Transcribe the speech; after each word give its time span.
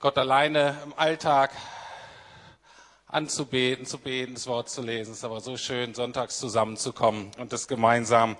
Gott 0.00 0.18
alleine 0.18 0.76
im 0.84 0.92
Alltag 0.96 1.50
anzubeten, 3.06 3.86
zu 3.86 3.96
beten, 3.96 4.34
das 4.34 4.46
Wort 4.46 4.68
zu 4.68 4.82
lesen. 4.82 5.12
Es 5.12 5.18
ist 5.18 5.24
aber 5.24 5.40
so 5.40 5.56
schön, 5.56 5.94
sonntags 5.94 6.38
zusammenzukommen 6.38 7.30
und 7.38 7.52
das 7.52 7.66
gemeinsam 7.66 8.36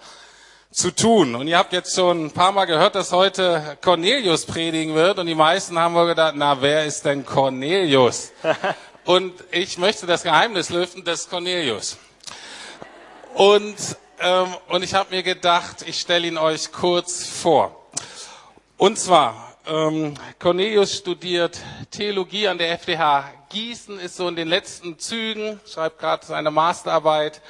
zu 0.71 0.91
tun. 0.91 1.35
Und 1.35 1.49
ihr 1.49 1.57
habt 1.57 1.73
jetzt 1.73 1.95
schon 1.95 2.27
ein 2.27 2.31
paar 2.31 2.53
Mal 2.53 2.67
gehört, 2.67 2.95
dass 2.95 3.11
heute 3.11 3.79
Cornelius 3.81 4.45
predigen 4.45 4.95
wird. 4.95 5.19
Und 5.19 5.27
die 5.27 5.35
meisten 5.35 5.79
haben 5.79 5.95
wohl 5.95 6.09
gedacht, 6.09 6.35
na, 6.37 6.61
wer 6.61 6.85
ist 6.85 7.07
denn 7.07 7.25
Cornelius? 7.25 8.33
und 9.07 9.33
ich 9.51 9.79
möchte 9.79 10.07
das 10.07 10.25
Geheimnis 10.25 10.69
lüften 10.69 11.05
des 11.05 11.31
Cornelius. 11.31 11.97
Und, 13.33 13.77
ähm, 14.21 14.55
und 14.69 14.83
ich 14.83 14.93
habe 14.93 15.15
mir 15.15 15.23
gedacht, 15.23 15.85
ich 15.87 16.01
stelle 16.01 16.27
ihn 16.27 16.37
euch 16.37 16.71
kurz 16.71 17.27
vor. 17.27 17.87
Und 18.77 18.99
zwar, 18.99 19.46
ähm, 19.67 20.15
Cornelius 20.39 20.97
studiert 20.97 21.61
Theologie 21.91 22.49
an 22.49 22.59
der 22.59 22.73
FDH 22.73 23.25
Gießen, 23.49 23.99
ist 23.99 24.17
so 24.17 24.29
in 24.29 24.37
den 24.37 24.49
letzten 24.49 24.99
Zügen, 24.99 25.61
schreibt 25.67 25.99
gerade 25.99 26.25
seine 26.25 26.51
Masterarbeit, 26.51 27.41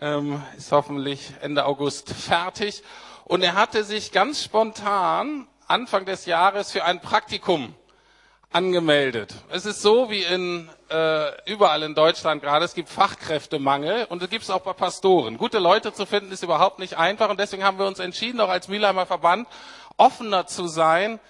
ähm, 0.00 0.42
ist 0.56 0.72
hoffentlich 0.72 1.32
Ende 1.40 1.66
August 1.66 2.10
fertig. 2.10 2.82
Und 3.24 3.42
er 3.42 3.54
hatte 3.54 3.84
sich 3.84 4.12
ganz 4.12 4.42
spontan 4.42 5.46
Anfang 5.66 6.06
des 6.06 6.26
Jahres 6.26 6.72
für 6.72 6.84
ein 6.84 7.00
Praktikum 7.00 7.74
angemeldet. 8.50 9.34
Es 9.50 9.66
ist 9.66 9.82
so 9.82 10.10
wie 10.10 10.22
in 10.22 10.70
äh, 10.90 11.50
überall 11.50 11.82
in 11.82 11.94
Deutschland 11.94 12.42
gerade, 12.42 12.64
es 12.64 12.74
gibt 12.74 12.88
Fachkräftemangel 12.88 14.06
und 14.08 14.22
es 14.22 14.30
gibt 14.30 14.44
es 14.44 14.50
auch 14.50 14.62
bei 14.62 14.72
Pastoren. 14.72 15.36
Gute 15.36 15.58
Leute 15.58 15.92
zu 15.92 16.06
finden 16.06 16.32
ist 16.32 16.42
überhaupt 16.42 16.78
nicht 16.78 16.96
einfach 16.96 17.28
und 17.28 17.38
deswegen 17.38 17.62
haben 17.62 17.78
wir 17.78 17.86
uns 17.86 17.98
entschieden, 17.98 18.40
auch 18.40 18.48
als 18.48 18.68
Milheimer 18.68 19.04
Verband, 19.04 19.46
offener 19.98 20.46
zu 20.46 20.66
sein, 20.66 21.20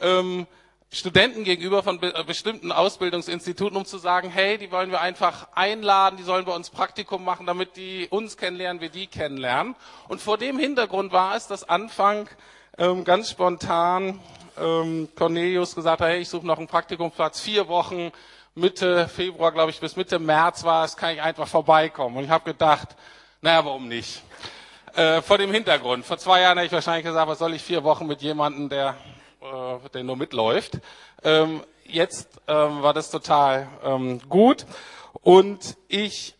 ähm, 0.00 0.46
Studenten 0.90 1.44
gegenüber 1.44 1.82
von 1.82 1.98
be 1.98 2.12
bestimmten 2.26 2.70
Ausbildungsinstituten, 2.70 3.76
um 3.76 3.84
zu 3.84 3.98
sagen, 3.98 4.30
hey, 4.30 4.56
die 4.56 4.70
wollen 4.70 4.90
wir 4.90 5.00
einfach 5.00 5.48
einladen, 5.54 6.16
die 6.16 6.22
sollen 6.22 6.44
bei 6.44 6.54
uns 6.54 6.70
Praktikum 6.70 7.24
machen, 7.24 7.44
damit 7.44 7.76
die 7.76 8.06
uns 8.08 8.36
kennenlernen, 8.36 8.80
wir 8.80 8.88
die 8.88 9.06
kennenlernen. 9.06 9.74
Und 10.08 10.20
vor 10.20 10.38
dem 10.38 10.58
Hintergrund 10.58 11.12
war 11.12 11.36
es, 11.36 11.48
dass 11.48 11.68
Anfang 11.68 12.28
ähm, 12.78 13.04
ganz 13.04 13.30
spontan 13.30 14.20
ähm, 14.58 15.08
Cornelius 15.16 15.74
gesagt 15.74 16.00
hat, 16.00 16.08
hey, 16.08 16.20
ich 16.20 16.28
suche 16.28 16.46
noch 16.46 16.58
einen 16.58 16.68
Praktikumsplatz, 16.68 17.40
vier 17.40 17.68
Wochen, 17.68 18.12
Mitte 18.54 19.08
Februar, 19.08 19.52
glaube 19.52 19.70
ich, 19.70 19.80
bis 19.80 19.96
Mitte 19.96 20.18
März 20.18 20.64
war 20.64 20.84
es, 20.84 20.96
kann 20.96 21.14
ich 21.14 21.20
einfach 21.20 21.48
vorbeikommen. 21.48 22.16
Und 22.16 22.24
ich 22.24 22.30
habe 22.30 22.44
gedacht, 22.44 22.96
naja, 23.42 23.64
warum 23.64 23.88
nicht? 23.88 24.22
Äh, 24.94 25.20
vor 25.20 25.36
dem 25.36 25.52
Hintergrund. 25.52 26.06
Vor 26.06 26.16
zwei 26.16 26.40
Jahren 26.40 26.56
hätte 26.56 26.68
ich 26.68 26.72
wahrscheinlich 26.72 27.04
gesagt, 27.04 27.28
was 27.28 27.38
soll 27.38 27.52
ich 27.52 27.62
vier 27.62 27.84
Wochen 27.84 28.06
mit 28.06 28.22
jemandem, 28.22 28.70
der 28.70 28.96
äh, 29.52 29.88
der 29.90 30.04
nur 30.04 30.16
mitläuft. 30.16 30.78
Ähm, 31.22 31.62
jetzt 31.84 32.40
ähm, 32.48 32.82
war 32.82 32.94
das 32.94 33.10
total 33.10 33.68
ähm, 33.84 34.20
gut 34.28 34.66
und 35.22 35.76
ich 35.88 36.36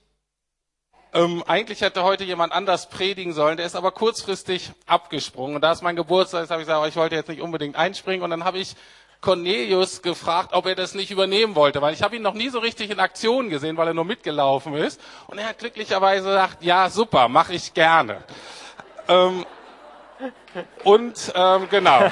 ähm, 1.12 1.42
eigentlich 1.46 1.80
hätte 1.80 2.02
heute 2.02 2.24
jemand 2.24 2.52
anders 2.52 2.90
predigen 2.90 3.32
sollen, 3.32 3.56
der 3.56 3.64
ist 3.64 3.74
aber 3.74 3.90
kurzfristig 3.90 4.72
abgesprungen. 4.86 5.56
Und 5.56 5.62
da 5.62 5.72
ist 5.72 5.82
mein 5.82 5.96
Geburtstag, 5.96 6.50
habe 6.50 6.60
ich 6.60 6.68
gesagt, 6.68 6.88
ich 6.88 6.96
wollte 6.96 7.14
jetzt 7.14 7.28
nicht 7.28 7.40
unbedingt 7.40 7.76
einspringen. 7.76 8.22
Und 8.22 8.30
dann 8.30 8.44
habe 8.44 8.58
ich 8.58 8.76
Cornelius 9.22 10.02
gefragt, 10.02 10.50
ob 10.52 10.66
er 10.66 10.74
das 10.74 10.94
nicht 10.94 11.10
übernehmen 11.10 11.54
wollte, 11.54 11.80
weil 11.80 11.94
ich 11.94 12.02
habe 12.02 12.16
ihn 12.16 12.22
noch 12.22 12.34
nie 12.34 12.50
so 12.50 12.58
richtig 12.58 12.90
in 12.90 13.00
Aktion 13.00 13.48
gesehen, 13.48 13.78
weil 13.78 13.88
er 13.88 13.94
nur 13.94 14.04
mitgelaufen 14.04 14.74
ist. 14.74 15.00
Und 15.26 15.38
er 15.38 15.48
hat 15.48 15.58
glücklicherweise 15.58 16.26
gesagt, 16.26 16.62
ja 16.62 16.90
super, 16.90 17.28
mache 17.28 17.54
ich 17.54 17.72
gerne. 17.72 18.22
ähm, 19.08 19.46
und 20.84 21.32
ähm, 21.34 21.68
genau. 21.70 22.10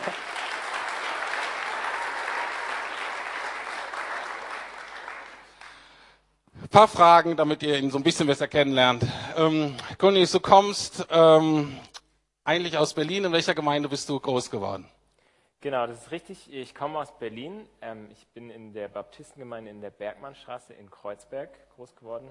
Paar 6.75 6.89
Fragen, 6.89 7.36
damit 7.36 7.62
ihr 7.62 7.78
ihn 7.78 7.92
so 7.92 7.98
ein 7.98 8.03
bisschen 8.03 8.27
besser 8.27 8.48
kennenlernt. 8.48 9.06
Ähm, 9.36 9.77
Cornelius, 9.97 10.33
du 10.33 10.41
kommst 10.41 11.07
ähm, 11.08 11.79
eigentlich 12.42 12.77
aus 12.77 12.95
Berlin. 12.95 13.27
In 13.27 13.33
welcher 13.33 13.55
Gemeinde 13.55 13.89
bist 13.89 14.08
du 14.08 14.18
groß 14.18 14.51
geworden? 14.51 14.85
Genau, 15.61 15.86
das 15.86 16.02
ist 16.02 16.11
richtig. 16.11 16.52
Ich 16.52 16.74
komme 16.74 16.98
aus 16.98 17.17
Berlin. 17.17 17.68
Ähm, 17.80 18.08
ich 18.11 18.27
bin 18.27 18.51
in 18.51 18.73
der 18.73 18.89
Baptistengemeinde 18.89 19.70
in 19.70 19.83
der 19.83 19.90
Bergmannstraße 19.90 20.73
in 20.74 20.90
Kreuzberg 20.90 21.51
groß 21.77 21.95
geworden. 21.95 22.29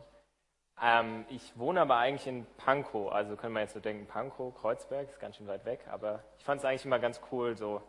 Ähm, 0.82 1.24
ich 1.30 1.58
wohne 1.58 1.80
aber 1.80 1.96
eigentlich 1.96 2.28
in 2.28 2.46
Pankow. 2.58 3.14
Also 3.14 3.38
können 3.38 3.54
wir 3.54 3.62
jetzt 3.62 3.76
so 3.76 3.80
denken, 3.80 4.08
Pankow, 4.08 4.54
Kreuzberg, 4.54 5.08
ist 5.08 5.22
ganz 5.22 5.38
schön 5.38 5.48
weit 5.48 5.64
weg. 5.64 5.86
Aber 5.90 6.22
ich 6.38 6.44
fand 6.44 6.60
es 6.60 6.66
eigentlich 6.66 6.84
immer 6.84 7.00
ganz 7.00 7.22
cool, 7.32 7.56
so 7.56 7.82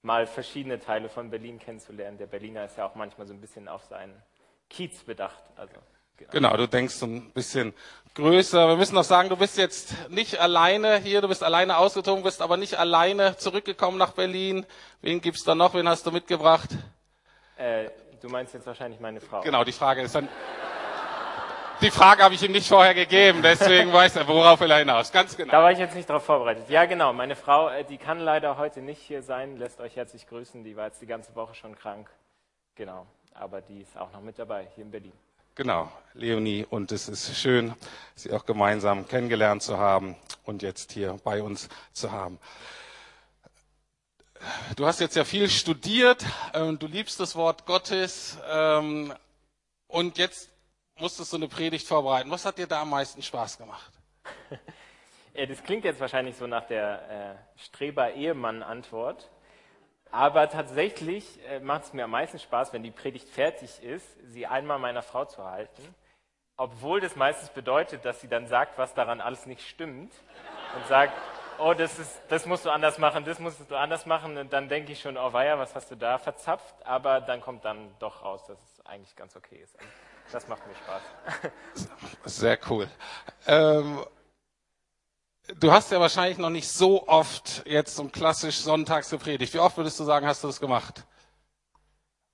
mal 0.00 0.26
verschiedene 0.26 0.78
Teile 0.78 1.10
von 1.10 1.28
Berlin 1.28 1.58
kennenzulernen. 1.58 2.16
Der 2.16 2.28
Berliner 2.28 2.64
ist 2.64 2.78
ja 2.78 2.86
auch 2.86 2.94
manchmal 2.94 3.26
so 3.26 3.34
ein 3.34 3.42
bisschen 3.42 3.68
auf 3.68 3.84
seinen 3.84 4.22
Kiez 4.70 5.04
bedacht. 5.04 5.42
Also 5.56 5.74
Genau. 6.30 6.56
du 6.56 6.66
denkst 6.66 6.94
so 6.94 7.06
ein 7.06 7.30
bisschen 7.32 7.74
größer. 8.14 8.68
Wir 8.68 8.76
müssen 8.76 8.94
noch 8.94 9.04
sagen, 9.04 9.28
du 9.28 9.36
bist 9.36 9.56
jetzt 9.56 9.94
nicht 10.10 10.38
alleine 10.38 10.98
hier, 10.98 11.20
du 11.20 11.28
bist 11.28 11.44
alleine 11.44 11.78
ausgezogen, 11.78 12.22
bist 12.24 12.42
aber 12.42 12.56
nicht 12.56 12.78
alleine 12.78 13.36
zurückgekommen 13.36 13.96
nach 13.96 14.12
Berlin. 14.12 14.66
Wen 15.00 15.20
gibt's 15.20 15.44
da 15.44 15.54
noch? 15.54 15.74
Wen 15.74 15.88
hast 15.88 16.04
du 16.06 16.10
mitgebracht? 16.10 16.70
Äh, 17.56 17.90
du 18.20 18.28
meinst 18.28 18.54
jetzt 18.54 18.66
wahrscheinlich 18.66 19.00
meine 19.00 19.20
Frau. 19.20 19.40
Genau, 19.42 19.64
die 19.64 19.72
Frage 19.72 20.02
ist 20.02 20.14
dann. 20.14 20.28
Die 21.80 21.92
Frage 21.92 22.24
habe 22.24 22.34
ich 22.34 22.42
ihm 22.42 22.50
nicht 22.50 22.66
vorher 22.66 22.92
gegeben, 22.92 23.40
deswegen 23.40 23.92
weiß 23.92 24.16
er, 24.16 24.26
worauf 24.26 24.58
will 24.58 24.70
er 24.70 24.78
hinaus. 24.78 25.12
Ganz 25.12 25.36
genau. 25.36 25.52
Da 25.52 25.62
war 25.62 25.70
ich 25.70 25.78
jetzt 25.78 25.94
nicht 25.94 26.10
darauf 26.10 26.24
vorbereitet. 26.24 26.68
Ja, 26.68 26.86
genau. 26.86 27.12
Meine 27.12 27.36
Frau, 27.36 27.68
äh, 27.68 27.84
die 27.84 27.98
kann 27.98 28.18
leider 28.18 28.58
heute 28.58 28.80
nicht 28.80 29.00
hier 29.00 29.22
sein, 29.22 29.56
lässt 29.58 29.80
euch 29.80 29.94
herzlich 29.94 30.26
grüßen. 30.26 30.64
Die 30.64 30.76
war 30.76 30.86
jetzt 30.86 31.00
die 31.00 31.06
ganze 31.06 31.36
Woche 31.36 31.54
schon 31.54 31.76
krank. 31.76 32.10
Genau. 32.74 33.06
Aber 33.32 33.60
die 33.60 33.82
ist 33.82 33.96
auch 33.96 34.12
noch 34.12 34.22
mit 34.22 34.40
dabei 34.40 34.66
hier 34.74 34.84
in 34.84 34.90
Berlin. 34.90 35.12
Genau, 35.58 35.90
Leonie. 36.14 36.64
Und 36.70 36.92
es 36.92 37.08
ist 37.08 37.36
schön, 37.36 37.74
Sie 38.14 38.30
auch 38.30 38.46
gemeinsam 38.46 39.08
kennengelernt 39.08 39.60
zu 39.60 39.76
haben 39.76 40.14
und 40.44 40.62
jetzt 40.62 40.92
hier 40.92 41.18
bei 41.24 41.42
uns 41.42 41.68
zu 41.92 42.12
haben. 42.12 42.38
Du 44.76 44.86
hast 44.86 45.00
jetzt 45.00 45.16
ja 45.16 45.24
viel 45.24 45.50
studiert, 45.50 46.24
ähm, 46.54 46.78
du 46.78 46.86
liebst 46.86 47.18
das 47.18 47.34
Wort 47.34 47.66
Gottes 47.66 48.38
ähm, 48.48 49.12
und 49.88 50.16
jetzt 50.16 50.48
musstest 50.96 51.32
du 51.32 51.38
eine 51.38 51.48
Predigt 51.48 51.88
vorbereiten. 51.88 52.30
Was 52.30 52.44
hat 52.44 52.58
dir 52.58 52.68
da 52.68 52.82
am 52.82 52.90
meisten 52.90 53.20
Spaß 53.20 53.58
gemacht? 53.58 53.92
Das 55.34 55.62
klingt 55.62 55.84
jetzt 55.84 56.00
wahrscheinlich 56.00 56.34
so 56.34 56.48
nach 56.48 56.66
der 56.66 57.38
äh, 57.56 57.60
Streber-Ehemann-Antwort. 57.60 59.28
Aber 60.10 60.48
tatsächlich 60.48 61.38
äh, 61.46 61.60
macht 61.60 61.84
es 61.84 61.92
mir 61.92 62.04
am 62.04 62.10
meisten 62.10 62.38
Spaß, 62.38 62.72
wenn 62.72 62.82
die 62.82 62.90
Predigt 62.90 63.28
fertig 63.28 63.82
ist, 63.82 64.06
sie 64.24 64.46
einmal 64.46 64.78
meiner 64.78 65.02
Frau 65.02 65.24
zu 65.24 65.44
halten, 65.44 65.94
obwohl 66.56 67.00
das 67.00 67.14
meistens 67.14 67.50
bedeutet, 67.50 68.04
dass 68.04 68.20
sie 68.20 68.28
dann 68.28 68.46
sagt, 68.46 68.78
was 68.78 68.94
daran 68.94 69.20
alles 69.20 69.46
nicht 69.46 69.66
stimmt 69.66 70.12
und 70.74 70.86
sagt, 70.86 71.12
oh, 71.58 71.74
das, 71.74 71.98
ist, 71.98 72.20
das 72.28 72.46
musst 72.46 72.64
du 72.64 72.70
anders 72.70 72.98
machen, 72.98 73.24
das 73.24 73.38
musst 73.38 73.70
du 73.70 73.76
anders 73.76 74.06
machen. 74.06 74.36
Und 74.36 74.52
dann 74.52 74.68
denke 74.68 74.92
ich 74.92 75.00
schon, 75.00 75.16
oh 75.16 75.32
weia, 75.32 75.58
was 75.58 75.74
hast 75.74 75.90
du 75.90 75.96
da 75.96 76.18
verzapft? 76.18 76.74
Aber 76.84 77.20
dann 77.20 77.40
kommt 77.40 77.64
dann 77.64 77.94
doch 77.98 78.24
raus, 78.24 78.44
dass 78.46 78.58
es 78.58 78.86
eigentlich 78.86 79.14
ganz 79.16 79.36
okay 79.36 79.56
ist. 79.62 79.76
Das 80.32 80.46
macht 80.48 80.66
mir 80.66 80.74
Spaß. 80.74 81.02
Sehr 82.24 82.58
cool. 82.68 82.88
Ähm, 83.46 84.04
Du 85.56 85.72
hast 85.72 85.90
ja 85.90 85.98
wahrscheinlich 85.98 86.38
noch 86.38 86.50
nicht 86.50 86.68
so 86.68 87.08
oft 87.08 87.66
jetzt 87.66 87.96
so 87.96 88.04
klassisch 88.08 88.56
sonntags 88.58 89.08
gepredigt. 89.08 89.54
Wie 89.54 89.58
oft 89.58 89.76
würdest 89.78 89.98
du 89.98 90.04
sagen, 90.04 90.26
hast 90.26 90.44
du 90.44 90.46
das 90.46 90.60
gemacht? 90.60 91.06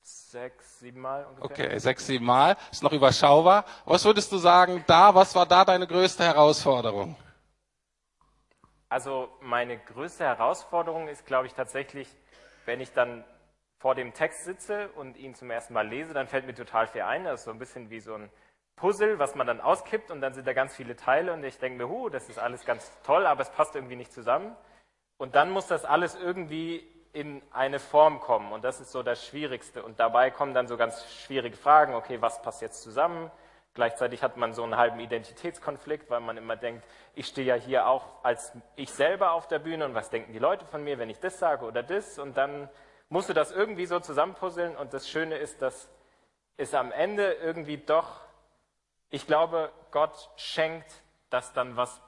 Sechs, 0.03 0.81
sieben 0.81 1.01
Mal 1.01 1.25
ungefähr. 1.27 1.45
Okay, 1.45 1.79
sechs, 1.79 2.07
sieben 2.07 2.25
Mal. 2.25 2.57
Ist 2.73 2.83
noch 2.83 2.93
überschaubar. 2.93 3.65
Was 3.85 4.05
würdest 4.05 4.33
du 4.33 4.39
sagen, 4.39 4.83
da, 4.89 5.15
was 5.15 5.35
war 5.37 5.47
da 5.47 5.65
deine 5.65 5.87
größte 5.87 6.25
Herausforderung? 6.25 7.15
Also 8.89 9.29
meine 9.41 9.79
größte 9.79 10.25
Herausforderung 10.25 11.07
ist, 11.07 11.25
glaube 11.25 11.47
ich, 11.47 11.55
tatsächlich, 11.55 12.09
wenn 12.65 12.81
ich 12.81 12.93
dann 12.93 13.25
vor 13.79 13.95
dem 13.95 14.13
Text 14.13 14.45
sitze 14.45 14.89
und 14.97 15.17
ihn 15.17 15.37
zum 15.37 15.51
ersten 15.51 15.73
Mal 15.75 15.87
lese, 15.87 16.15
dann 16.15 16.27
fällt 16.27 16.47
mir 16.47 16.55
total 16.55 16.89
viel 16.89 17.03
ein. 17.03 17.25
Das 17.25 17.41
ist 17.41 17.45
so 17.45 17.53
ein 17.53 17.59
bisschen 17.59 17.91
wie 17.91 18.01
so 18.01 18.15
ein 18.15 18.31
Puzzle, 18.77 19.19
was 19.19 19.35
man 19.35 19.47
dann 19.47 19.61
auskippt 19.61 20.11
und 20.11 20.21
dann 20.21 20.35
sind 20.35 20.47
da 20.47 20.53
ganz 20.53 20.75
viele 20.75 20.97
Teile 20.97 21.33
und 21.33 21.45
ich 21.45 21.59
denke 21.59 21.79
mir, 21.79 21.89
huh, 21.89 22.09
das 22.09 22.29
ist 22.29 22.39
alles 22.39 22.65
ganz 22.65 22.91
toll, 23.03 23.27
aber 23.27 23.43
es 23.43 23.51
passt 23.51 23.75
irgendwie 23.75 23.97
nicht 23.97 24.13
zusammen. 24.13 24.57
Und 25.17 25.37
dann 25.37 25.51
muss 25.51 25.69
das 25.69 25.85
alles 25.85 26.17
irgendwie 26.17 26.87
in 27.13 27.41
eine 27.53 27.79
Form 27.79 28.21
kommen 28.21 28.53
und 28.53 28.65
das 28.65 28.81
ist 28.81 28.91
so 28.91 29.05
das 29.05 29.25
Schwierigste. 29.25 29.85
Und 29.85 30.01
dabei 30.01 30.31
kommen 30.31 30.53
dann 30.55 30.67
so 30.67 30.77
ganz 30.77 31.05
schwierige 31.13 31.57
Fragen, 31.57 31.95
okay, 31.95 32.21
was 32.21 32.43
passt 32.43 32.61
jetzt 32.61 32.83
zusammen? 32.83 33.31
Gleichzeitig 33.75 34.23
hat 34.23 34.37
man 34.37 34.53
so 34.53 34.63
einen 34.65 34.77
halben 34.77 35.01
Identitätskonflikt, 35.01 36.11
weil 36.11 36.21
man 36.21 36.37
immer 36.37 36.57
denkt, 36.57 36.85
ich 37.15 37.27
stehe 37.27 37.47
ja 37.47 37.55
hier 37.55 37.87
auch 37.87 38.25
als 38.25 38.53
ich 38.77 38.91
selber 38.91 39.33
auf 39.33 39.49
der 39.49 39.61
Bühne 39.61 39.85
und 39.85 39.95
was 39.95 40.11
denken 40.11 40.33
die 40.33 40.39
Leute 40.39 40.65
von 40.67 40.83
mir, 40.83 40.99
wenn 40.99 41.11
ich 41.11 41.21
das 41.21 41.39
sage 41.39 41.65
oder 41.65 41.83
das? 41.83 42.19
Und 42.19 42.37
dann 42.37 42.69
musst 43.09 43.29
du 43.29 43.33
das 43.33 43.53
irgendwie 43.53 43.87
so 43.87 44.01
zusammenpuzzeln 44.01 44.77
und 44.77 44.93
das 44.93 45.09
Schöne 45.09 45.37
ist, 45.37 45.63
dass 45.63 45.89
es 46.57 46.75
am 46.75 46.93
Ende 46.93 47.33
irgendwie 47.33 47.79
doch 47.79 48.24
ich 49.11 49.27
glaube, 49.27 49.73
Gott 49.91 50.31
schenkt, 50.37 50.91
dass 51.31 51.53
dann 51.53 51.77
was 51.77 52.01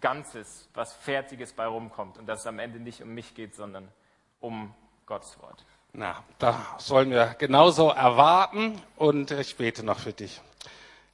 Ganzes, 0.00 0.68
was 0.74 0.94
Fertiges 0.94 1.52
bei 1.52 1.66
rumkommt 1.66 2.18
und 2.18 2.26
dass 2.26 2.40
es 2.40 2.46
am 2.46 2.58
Ende 2.58 2.80
nicht 2.80 3.02
um 3.02 3.10
mich 3.14 3.34
geht, 3.34 3.54
sondern 3.54 3.88
um 4.40 4.74
Gottes 5.06 5.38
Wort. 5.40 5.64
Na, 5.92 6.22
da 6.38 6.76
sollen 6.78 7.10
wir 7.10 7.34
genauso 7.38 7.90
erwarten 7.90 8.80
und 8.96 9.30
ich 9.32 9.56
bete 9.56 9.84
noch 9.84 9.98
für 9.98 10.12
dich. 10.12 10.40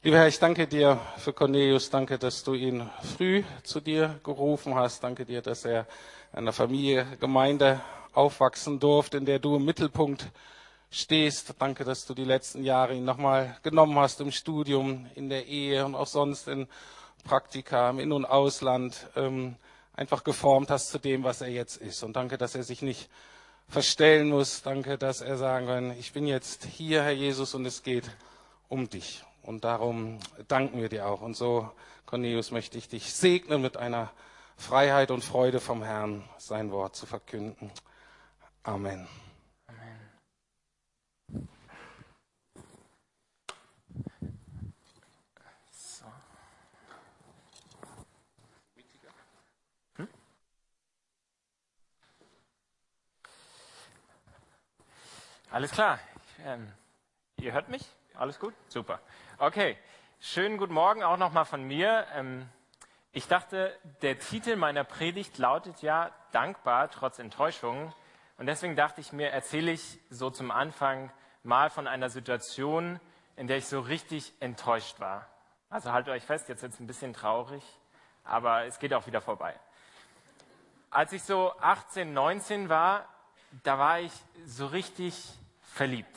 Lieber 0.03 0.19
Herr, 0.19 0.29
ich 0.29 0.39
danke 0.39 0.69
dir 0.69 1.01
für 1.17 1.33
Cornelius. 1.33 1.91
Danke, 1.91 2.19
dass 2.19 2.45
du 2.45 2.55
ihn 2.55 2.89
früh 3.17 3.43
zu 3.65 3.81
dir 3.81 4.21
gerufen 4.23 4.75
hast. 4.75 5.03
Danke 5.03 5.25
dir, 5.25 5.43
dass 5.43 5.65
er 5.65 5.87
in 6.33 6.41
einer 6.41 6.53
Familie, 6.53 7.07
Gemeinde 7.19 7.81
aufwachsen 8.13 8.79
durfte, 8.79 9.17
in 9.17 9.25
der 9.25 9.39
du 9.39 9.57
im 9.57 9.65
Mittelpunkt 9.65 10.31
stehst. 10.91 11.55
Danke, 11.59 11.85
dass 11.85 12.07
du 12.07 12.15
die 12.15 12.25
letzten 12.25 12.65
Jahre 12.65 12.95
ihn 12.95 13.05
nochmal 13.05 13.57
genommen 13.63 13.99
hast 13.99 14.21
im 14.21 14.33
Studium, 14.33 15.07
in 15.15 15.29
der 15.29 15.47
Ehe 15.47 15.85
und 15.85 15.95
auch 15.95 16.07
sonst 16.07 16.49
in 16.49 16.69
Praktika 17.25 17.91
im 17.91 17.99
In- 17.99 18.13
und 18.13 18.25
Ausland. 18.25 19.09
Ähm, 19.17 19.57
einfach 19.97 20.25
geformt 20.25 20.71
hast 20.71 20.91
zu 20.91 20.99
dem, 20.99 21.25
was 21.25 21.41
er 21.41 21.49
jetzt 21.49 21.79
ist. 21.79 22.03
Und 22.03 22.15
danke, 22.15 22.39
dass 22.39 22.55
er 22.55 22.63
sich 22.63 22.83
nicht 22.83 23.09
verstellen 23.69 24.29
muss. 24.29 24.63
Danke, 24.63 24.99
dass 24.99 25.21
er 25.21 25.37
sagen 25.37 25.67
kann, 25.67 25.91
ich 25.99 26.13
bin 26.13 26.27
jetzt 26.27 26.65
hier, 26.65 27.03
Herr 27.03 27.13
Jesus, 27.13 27.55
und 27.55 27.65
es 27.67 27.83
geht 27.83 28.05
um 28.69 28.89
dich. 28.89 29.25
Und 29.43 29.65
darum 29.65 30.19
danken 30.49 30.81
wir 30.81 30.89
dir 30.89 31.07
auch. 31.07 31.23
Und 31.23 31.37
so, 31.37 31.71
Cornelius, 32.05 32.51
möchte 32.51 32.79
ich 32.79 32.89
dich 32.89 33.13
segnen 33.13 33.63
mit 33.63 33.77
einer 33.77 34.13
Freiheit 34.57 35.11
und 35.11 35.25
Freude 35.25 35.61
vom 35.61 35.83
Herrn, 35.83 36.25
sein 36.39 36.71
Wort 36.71 36.97
zu 36.97 37.07
verkünden. 37.07 37.71
Amen. 38.63 39.07
Alles 55.51 55.71
klar. 55.71 56.01
Ähm, 56.45 56.73
ihr 57.37 57.53
hört 57.53 57.69
mich? 57.69 57.83
Alles 58.15 58.41
gut? 58.41 58.53
Super. 58.69 59.01
Okay. 59.39 59.79
Schönen 60.19 60.59
guten 60.59 60.75
Morgen 60.75 61.05
auch 61.05 61.19
nochmal 61.19 61.45
von 61.45 61.63
mir. 61.63 62.05
Ähm, 62.15 62.49
ich 63.13 63.29
dachte, 63.29 63.79
der 64.03 64.19
Titel 64.19 64.57
meiner 64.57 64.83
Predigt 64.83 65.39
lautet 65.39 65.83
ja 65.83 66.11
Dankbar 66.33 66.91
trotz 66.91 67.21
Enttäuschung. 67.21 67.95
Und 68.39 68.47
deswegen 68.47 68.75
dachte 68.75 69.01
ich 69.01 69.13
mir, 69.13 69.31
erzähle 69.31 69.71
ich 69.71 70.01
so 70.11 70.31
zum 70.31 70.51
Anfang 70.51 71.13
mal 71.45 71.71
von 71.71 71.87
einer 71.87 72.11
Situation, 72.11 72.99
in 73.37 73.47
der 73.47 73.59
ich 73.59 73.67
so 73.67 73.79
richtig 73.79 74.33
enttäuscht 74.41 74.99
war. 74.99 75.29
Also 75.71 75.93
haltet 75.93 76.13
euch 76.13 76.25
fest, 76.25 76.49
jetzt 76.49 76.63
wird 76.63 76.73
es 76.73 76.81
ein 76.81 76.89
bisschen 76.89 77.13
traurig, 77.13 77.63
aber 78.25 78.65
es 78.65 78.81
geht 78.81 78.93
auch 78.93 79.07
wieder 79.07 79.21
vorbei. 79.21 79.55
Als 80.91 81.13
ich 81.13 81.23
so 81.23 81.53
18, 81.61 82.13
19 82.13 82.69
war, 82.69 83.09
da 83.63 83.79
war 83.79 84.01
ich 84.01 84.13
so 84.45 84.67
richtig 84.67 85.15
verliebt. 85.61 86.17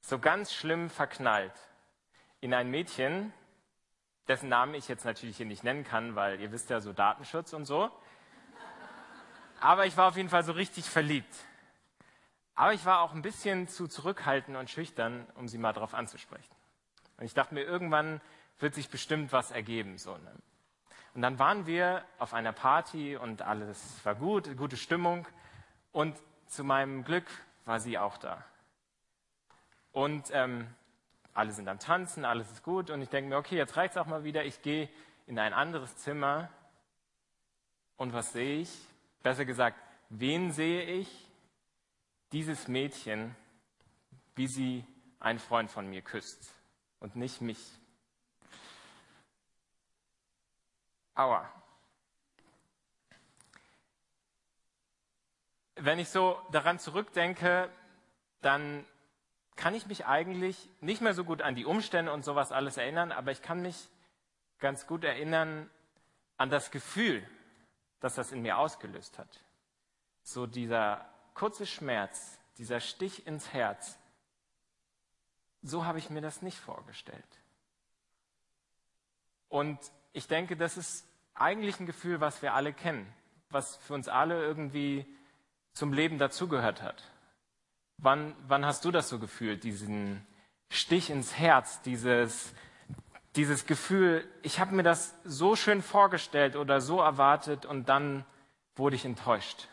So 0.00 0.18
ganz 0.18 0.52
schlimm 0.52 0.90
verknallt 0.90 1.52
in 2.40 2.54
ein 2.54 2.70
Mädchen, 2.70 3.32
dessen 4.26 4.48
Namen 4.48 4.74
ich 4.74 4.88
jetzt 4.88 5.04
natürlich 5.04 5.36
hier 5.36 5.46
nicht 5.46 5.64
nennen 5.64 5.84
kann, 5.84 6.14
weil 6.14 6.40
ihr 6.40 6.52
wisst 6.52 6.70
ja 6.70 6.80
so 6.80 6.92
Datenschutz 6.92 7.52
und 7.52 7.64
so. 7.64 7.90
Aber 9.60 9.86
ich 9.86 9.96
war 9.96 10.08
auf 10.08 10.16
jeden 10.16 10.28
Fall 10.28 10.44
so 10.44 10.52
richtig 10.52 10.88
verliebt. 10.88 11.34
Aber 12.54 12.72
ich 12.74 12.84
war 12.84 13.00
auch 13.00 13.12
ein 13.12 13.22
bisschen 13.22 13.68
zu 13.68 13.88
zurückhaltend 13.88 14.56
und 14.56 14.70
schüchtern, 14.70 15.26
um 15.34 15.48
sie 15.48 15.58
mal 15.58 15.72
darauf 15.72 15.94
anzusprechen. 15.94 16.54
Und 17.16 17.24
ich 17.24 17.34
dachte 17.34 17.54
mir, 17.54 17.62
irgendwann 17.62 18.20
wird 18.58 18.74
sich 18.74 18.88
bestimmt 18.88 19.32
was 19.32 19.50
ergeben. 19.50 19.98
So, 19.98 20.16
ne? 20.16 20.32
Und 21.14 21.22
dann 21.22 21.38
waren 21.38 21.66
wir 21.66 22.04
auf 22.18 22.34
einer 22.34 22.52
Party 22.52 23.16
und 23.16 23.42
alles 23.42 24.04
war 24.04 24.14
gut, 24.14 24.56
gute 24.56 24.76
Stimmung. 24.76 25.26
Und 25.98 26.16
zu 26.46 26.62
meinem 26.62 27.02
Glück 27.02 27.26
war 27.64 27.80
sie 27.80 27.98
auch 27.98 28.18
da. 28.18 28.44
Und 29.90 30.30
ähm, 30.32 30.72
alle 31.34 31.50
sind 31.50 31.66
am 31.66 31.80
Tanzen, 31.80 32.24
alles 32.24 32.52
ist 32.52 32.62
gut. 32.62 32.90
Und 32.90 33.02
ich 33.02 33.08
denke 33.08 33.30
mir, 33.30 33.36
okay, 33.36 33.56
jetzt 33.56 33.76
reicht 33.76 33.96
es 33.96 34.00
auch 34.00 34.06
mal 34.06 34.22
wieder. 34.22 34.44
Ich 34.44 34.62
gehe 34.62 34.88
in 35.26 35.40
ein 35.40 35.52
anderes 35.52 35.96
Zimmer. 35.96 36.50
Und 37.96 38.12
was 38.12 38.32
sehe 38.32 38.60
ich? 38.60 38.70
Besser 39.24 39.44
gesagt, 39.44 39.76
wen 40.08 40.52
sehe 40.52 40.84
ich? 40.84 41.28
Dieses 42.30 42.68
Mädchen, 42.68 43.34
wie 44.36 44.46
sie 44.46 44.84
einen 45.18 45.40
Freund 45.40 45.68
von 45.68 45.90
mir 45.90 46.02
küsst 46.02 46.54
und 47.00 47.16
nicht 47.16 47.40
mich. 47.40 47.72
Aua. 51.16 51.50
Wenn 55.80 55.98
ich 55.98 56.08
so 56.08 56.40
daran 56.50 56.78
zurückdenke, 56.78 57.70
dann 58.40 58.84
kann 59.56 59.74
ich 59.74 59.86
mich 59.86 60.06
eigentlich 60.06 60.68
nicht 60.80 61.00
mehr 61.02 61.14
so 61.14 61.24
gut 61.24 61.42
an 61.42 61.54
die 61.54 61.64
Umstände 61.64 62.12
und 62.12 62.24
sowas 62.24 62.52
alles 62.52 62.76
erinnern, 62.76 63.12
aber 63.12 63.32
ich 63.32 63.42
kann 63.42 63.60
mich 63.60 63.88
ganz 64.58 64.86
gut 64.86 65.04
erinnern 65.04 65.68
an 66.36 66.50
das 66.50 66.70
Gefühl, 66.70 67.28
das 68.00 68.14
das 68.14 68.32
in 68.32 68.42
mir 68.42 68.58
ausgelöst 68.58 69.18
hat. 69.18 69.42
So 70.22 70.46
dieser 70.46 71.04
kurze 71.34 71.66
Schmerz, 71.66 72.38
dieser 72.58 72.80
Stich 72.80 73.26
ins 73.26 73.52
Herz, 73.52 73.98
so 75.62 75.84
habe 75.84 75.98
ich 75.98 76.10
mir 76.10 76.20
das 76.20 76.42
nicht 76.42 76.58
vorgestellt. 76.58 77.24
Und 79.48 79.78
ich 80.12 80.28
denke, 80.28 80.56
das 80.56 80.76
ist 80.76 81.06
eigentlich 81.34 81.80
ein 81.80 81.86
Gefühl, 81.86 82.20
was 82.20 82.42
wir 82.42 82.54
alle 82.54 82.72
kennen, 82.72 83.12
was 83.50 83.76
für 83.76 83.94
uns 83.94 84.08
alle 84.08 84.40
irgendwie 84.40 85.06
zum 85.78 85.92
Leben 85.92 86.18
dazugehört 86.18 86.82
hat. 86.82 87.04
Wann, 87.98 88.34
wann 88.48 88.66
hast 88.66 88.84
du 88.84 88.90
das 88.90 89.08
so 89.08 89.18
gefühlt, 89.20 89.62
diesen 89.62 90.26
Stich 90.70 91.08
ins 91.08 91.38
Herz, 91.38 91.80
dieses, 91.82 92.52
dieses 93.36 93.64
Gefühl, 93.64 94.28
ich 94.42 94.58
habe 94.58 94.74
mir 94.74 94.82
das 94.82 95.14
so 95.24 95.54
schön 95.54 95.80
vorgestellt 95.80 96.56
oder 96.56 96.80
so 96.80 97.00
erwartet 97.00 97.64
und 97.64 97.88
dann 97.88 98.26
wurde 98.74 98.96
ich 98.96 99.04
enttäuscht? 99.04 99.68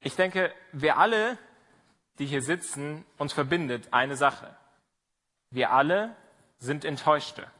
Ich 0.00 0.14
denke, 0.14 0.54
wir 0.72 0.98
alle, 0.98 1.38
die 2.18 2.26
hier 2.26 2.42
sitzen, 2.42 3.06
uns 3.16 3.32
verbindet 3.32 3.94
eine 3.94 4.16
Sache. 4.16 4.54
Wir 5.50 5.70
alle 5.70 6.14
sind 6.58 6.84
Enttäuschte. 6.84 7.50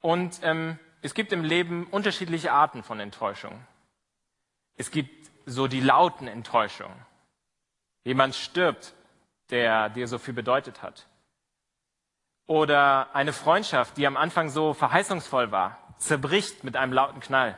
Und 0.00 0.40
ähm, 0.42 0.80
es 1.06 1.14
gibt 1.14 1.32
im 1.32 1.44
Leben 1.44 1.86
unterschiedliche 1.86 2.50
Arten 2.50 2.82
von 2.82 2.98
Enttäuschung. 2.98 3.64
Es 4.74 4.90
gibt 4.90 5.30
so 5.46 5.68
die 5.68 5.80
lauten 5.80 6.26
Enttäuschungen. 6.26 7.00
Jemand 8.02 8.34
stirbt, 8.34 8.92
der 9.50 9.88
dir 9.88 10.08
so 10.08 10.18
viel 10.18 10.34
bedeutet 10.34 10.82
hat. 10.82 11.06
Oder 12.48 13.14
eine 13.14 13.32
Freundschaft, 13.32 13.96
die 13.96 14.06
am 14.08 14.16
Anfang 14.16 14.48
so 14.48 14.74
verheißungsvoll 14.74 15.52
war, 15.52 15.78
zerbricht 15.98 16.64
mit 16.64 16.76
einem 16.76 16.92
lauten 16.92 17.20
Knall. 17.20 17.56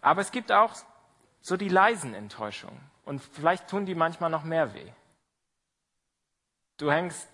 Aber 0.00 0.22
es 0.22 0.32
gibt 0.32 0.50
auch 0.50 0.74
so 1.40 1.56
die 1.56 1.68
leisen 1.68 2.14
Enttäuschungen. 2.14 2.80
Und 3.04 3.22
vielleicht 3.22 3.68
tun 3.68 3.86
die 3.86 3.94
manchmal 3.94 4.30
noch 4.30 4.42
mehr 4.42 4.74
weh. 4.74 4.90
Du 6.78 6.90
hängst 6.90 7.28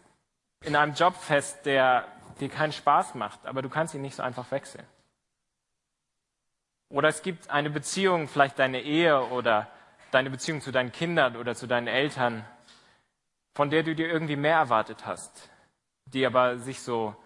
in 0.61 0.77
einem 0.77 0.93
Job 0.93 1.17
fest, 1.17 1.65
der 1.65 2.07
dir 2.41 2.49
keinen 2.49 2.73
Spaß 2.73 3.15
macht, 3.15 3.47
aber 3.47 3.63
du 3.63 3.69
kannst 3.69 3.95
ihn 3.95 4.03
nicht 4.03 4.15
so 4.15 4.23
einfach 4.23 4.51
wechseln. 4.51 4.87
Oder 6.89 7.09
es 7.09 7.23
gibt 7.23 7.51
eine 7.51 7.71
Beziehung, 7.71 8.29
vielleicht 8.29 8.59
deine 8.59 8.83
Ehe 8.83 9.21
oder 9.31 9.71
deine 10.11 10.31
Beziehung 10.31 10.61
zu 10.61 10.71
deinen 10.71 10.93
Kindern 10.93 11.37
oder 11.37 11.55
zu 11.55 11.67
deinen 11.67 11.89
Eltern, 11.89 12.45
von 13.55 13.71
der 13.71 13.83
du 13.83 13.95
dir 13.95 14.09
irgendwie 14.09 14.37
mehr 14.37 14.57
erwartet 14.57 15.07
hast, 15.07 15.51
die 16.07 16.25
aber 16.27 16.59
sich 16.59 16.81
so, 16.81 17.17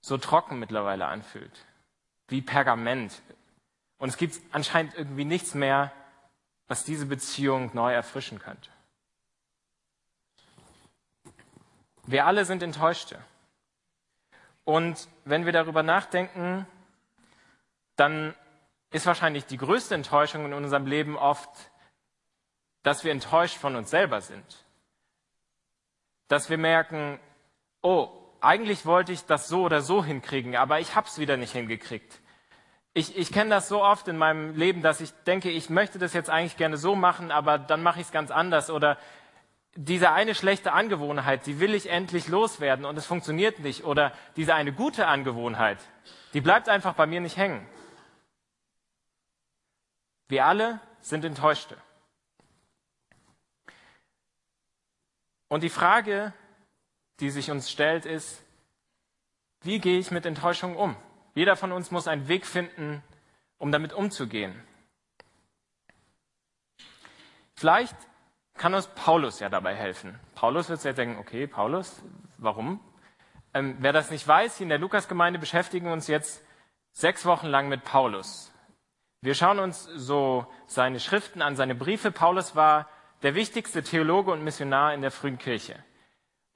so 0.00 0.18
trocken 0.18 0.58
mittlerweile 0.58 1.06
anfühlt, 1.06 1.66
wie 2.28 2.42
Pergament. 2.42 3.22
Und 3.98 4.10
es 4.10 4.16
gibt 4.16 4.38
anscheinend 4.52 4.94
irgendwie 4.94 5.24
nichts 5.24 5.54
mehr, 5.54 5.90
was 6.68 6.84
diese 6.84 7.06
Beziehung 7.06 7.70
neu 7.74 7.92
erfrischen 7.92 8.38
könnte. 8.38 8.70
Wir 12.06 12.26
alle 12.26 12.44
sind 12.44 12.62
Enttäuschte. 12.62 13.18
Und 14.64 15.08
wenn 15.24 15.44
wir 15.44 15.52
darüber 15.52 15.82
nachdenken, 15.82 16.66
dann 17.96 18.34
ist 18.90 19.06
wahrscheinlich 19.06 19.46
die 19.46 19.56
größte 19.56 19.94
Enttäuschung 19.94 20.46
in 20.46 20.54
unserem 20.54 20.86
Leben 20.86 21.16
oft, 21.16 21.50
dass 22.82 23.04
wir 23.04 23.12
enttäuscht 23.12 23.56
von 23.56 23.76
uns 23.76 23.90
selber 23.90 24.20
sind. 24.20 24.64
Dass 26.28 26.48
wir 26.48 26.58
merken, 26.58 27.18
oh, 27.82 28.08
eigentlich 28.40 28.86
wollte 28.86 29.12
ich 29.12 29.24
das 29.24 29.48
so 29.48 29.62
oder 29.62 29.80
so 29.80 30.04
hinkriegen, 30.04 30.56
aber 30.56 30.80
ich 30.80 30.94
habe 30.94 31.06
es 31.06 31.18
wieder 31.18 31.36
nicht 31.36 31.52
hingekriegt. 31.52 32.20
Ich, 32.92 33.16
ich 33.16 33.32
kenne 33.32 33.50
das 33.50 33.68
so 33.68 33.82
oft 33.82 34.06
in 34.06 34.16
meinem 34.16 34.54
Leben, 34.54 34.80
dass 34.80 35.00
ich 35.00 35.10
denke, 35.26 35.50
ich 35.50 35.68
möchte 35.68 35.98
das 35.98 36.12
jetzt 36.12 36.30
eigentlich 36.30 36.56
gerne 36.56 36.76
so 36.76 36.94
machen, 36.94 37.32
aber 37.32 37.58
dann 37.58 37.82
mache 37.82 38.00
ich 38.00 38.06
es 38.06 38.12
ganz 38.12 38.30
anders. 38.30 38.70
Oder 38.70 38.98
diese 39.76 40.12
eine 40.12 40.34
schlechte 40.34 40.72
Angewohnheit, 40.72 41.46
die 41.46 41.58
will 41.60 41.74
ich 41.74 41.90
endlich 41.90 42.28
loswerden 42.28 42.84
und 42.84 42.96
es 42.96 43.06
funktioniert 43.06 43.58
nicht. 43.58 43.84
Oder 43.84 44.12
diese 44.36 44.54
eine 44.54 44.72
gute 44.72 45.06
Angewohnheit, 45.06 45.78
die 46.32 46.40
bleibt 46.40 46.68
einfach 46.68 46.94
bei 46.94 47.06
mir 47.06 47.20
nicht 47.20 47.36
hängen. 47.36 47.66
Wir 50.28 50.46
alle 50.46 50.80
sind 51.00 51.24
Enttäuschte. 51.24 51.76
Und 55.48 55.62
die 55.62 55.70
Frage, 55.70 56.32
die 57.20 57.30
sich 57.30 57.50
uns 57.50 57.70
stellt, 57.70 58.06
ist, 58.06 58.42
wie 59.62 59.78
gehe 59.78 59.98
ich 59.98 60.10
mit 60.10 60.26
Enttäuschung 60.26 60.76
um? 60.76 60.96
Jeder 61.34 61.56
von 61.56 61.72
uns 61.72 61.90
muss 61.90 62.08
einen 62.08 62.28
Weg 62.28 62.46
finden, 62.46 63.02
um 63.58 63.72
damit 63.72 63.92
umzugehen. 63.92 64.62
Vielleicht 67.54 67.96
kann 68.54 68.74
uns 68.74 68.86
Paulus 68.88 69.40
ja 69.40 69.48
dabei 69.48 69.74
helfen. 69.74 70.18
Paulus 70.34 70.68
wird 70.68 70.82
jetzt 70.84 70.98
denken, 70.98 71.18
okay, 71.18 71.46
Paulus, 71.46 72.02
warum? 72.38 72.80
Ähm, 73.52 73.76
wer 73.80 73.92
das 73.92 74.10
nicht 74.10 74.26
weiß, 74.26 74.58
hier 74.58 74.64
in 74.64 74.68
der 74.68 74.78
Lukasgemeinde 74.78 75.38
beschäftigen 75.38 75.86
wir 75.86 75.92
uns 75.92 76.06
jetzt 76.06 76.44
sechs 76.92 77.26
Wochen 77.26 77.48
lang 77.48 77.68
mit 77.68 77.84
Paulus. 77.84 78.52
Wir 79.20 79.34
schauen 79.34 79.58
uns 79.58 79.84
so 79.84 80.46
seine 80.66 81.00
Schriften 81.00 81.42
an, 81.42 81.56
seine 81.56 81.74
Briefe. 81.74 82.10
Paulus 82.10 82.56
war 82.56 82.88
der 83.22 83.34
wichtigste 83.34 83.82
Theologe 83.82 84.30
und 84.30 84.44
Missionar 84.44 84.92
in 84.92 85.00
der 85.00 85.10
frühen 85.10 85.38
Kirche. 85.38 85.76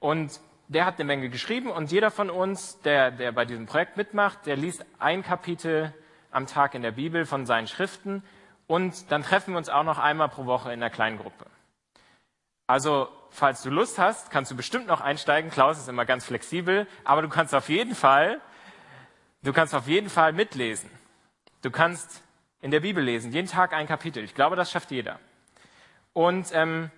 Und 0.00 0.40
der 0.68 0.84
hat 0.84 0.96
eine 0.96 1.04
Menge 1.04 1.30
geschrieben 1.30 1.70
und 1.70 1.90
jeder 1.90 2.10
von 2.10 2.28
uns, 2.30 2.80
der, 2.82 3.10
der 3.10 3.32
bei 3.32 3.46
diesem 3.46 3.66
Projekt 3.66 3.96
mitmacht, 3.96 4.44
der 4.44 4.56
liest 4.56 4.84
ein 4.98 5.22
Kapitel 5.22 5.94
am 6.30 6.46
Tag 6.46 6.74
in 6.74 6.82
der 6.82 6.92
Bibel 6.92 7.24
von 7.24 7.46
seinen 7.46 7.66
Schriften 7.66 8.22
und 8.66 9.10
dann 9.10 9.22
treffen 9.22 9.54
wir 9.54 9.58
uns 9.58 9.70
auch 9.70 9.82
noch 9.82 9.98
einmal 9.98 10.28
pro 10.28 10.44
Woche 10.44 10.68
in 10.72 10.82
einer 10.82 10.90
kleinen 10.90 11.16
Gruppe. 11.16 11.46
Also, 12.68 13.08
falls 13.30 13.62
du 13.62 13.70
Lust 13.70 13.98
hast, 13.98 14.30
kannst 14.30 14.50
du 14.50 14.56
bestimmt 14.56 14.86
noch 14.86 15.00
einsteigen. 15.00 15.50
Klaus 15.50 15.78
ist 15.78 15.88
immer 15.88 16.04
ganz 16.04 16.26
flexibel, 16.26 16.86
aber 17.02 17.22
du 17.22 17.30
kannst 17.30 17.54
auf 17.54 17.70
jeden 17.70 17.94
Fall, 17.94 18.42
du 19.42 19.54
kannst 19.54 19.74
auf 19.74 19.88
jeden 19.88 20.10
Fall 20.10 20.34
mitlesen. 20.34 20.90
Du 21.62 21.70
kannst 21.70 22.22
in 22.60 22.70
der 22.70 22.80
Bibel 22.80 23.02
lesen, 23.02 23.32
jeden 23.32 23.48
Tag 23.48 23.72
ein 23.72 23.86
Kapitel. 23.86 24.22
Ich 24.22 24.34
glaube, 24.34 24.54
das 24.54 24.70
schafft 24.70 24.90
jeder. 24.90 25.18
Und 26.12 26.50
ähm, 26.52 26.90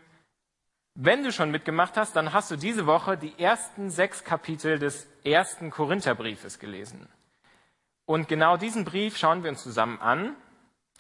wenn 0.96 1.22
du 1.22 1.30
schon 1.30 1.52
mitgemacht 1.52 1.96
hast, 1.96 2.16
dann 2.16 2.32
hast 2.32 2.50
du 2.50 2.56
diese 2.56 2.86
Woche 2.86 3.16
die 3.16 3.38
ersten 3.38 3.90
sechs 3.90 4.24
Kapitel 4.24 4.80
des 4.80 5.06
ersten 5.22 5.70
Korintherbriefes 5.70 6.58
gelesen. 6.58 7.08
Und 8.06 8.26
genau 8.26 8.56
diesen 8.56 8.84
Brief 8.84 9.16
schauen 9.16 9.44
wir 9.44 9.50
uns 9.50 9.62
zusammen 9.62 10.00
an. 10.00 10.34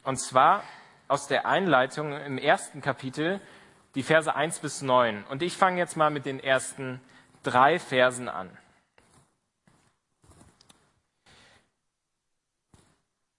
Und 0.04 0.18
zwar 0.18 0.62
aus 1.08 1.26
der 1.26 1.44
Einleitung 1.44 2.12
im 2.12 2.38
ersten 2.38 2.82
Kapitel, 2.82 3.40
die 3.94 4.02
Verse 4.02 4.34
1 4.34 4.60
bis 4.60 4.82
9. 4.82 5.24
Und 5.24 5.42
ich 5.42 5.56
fange 5.56 5.78
jetzt 5.78 5.96
mal 5.96 6.10
mit 6.10 6.26
den 6.26 6.40
ersten 6.40 7.00
drei 7.42 7.78
Versen 7.78 8.28
an. 8.28 8.50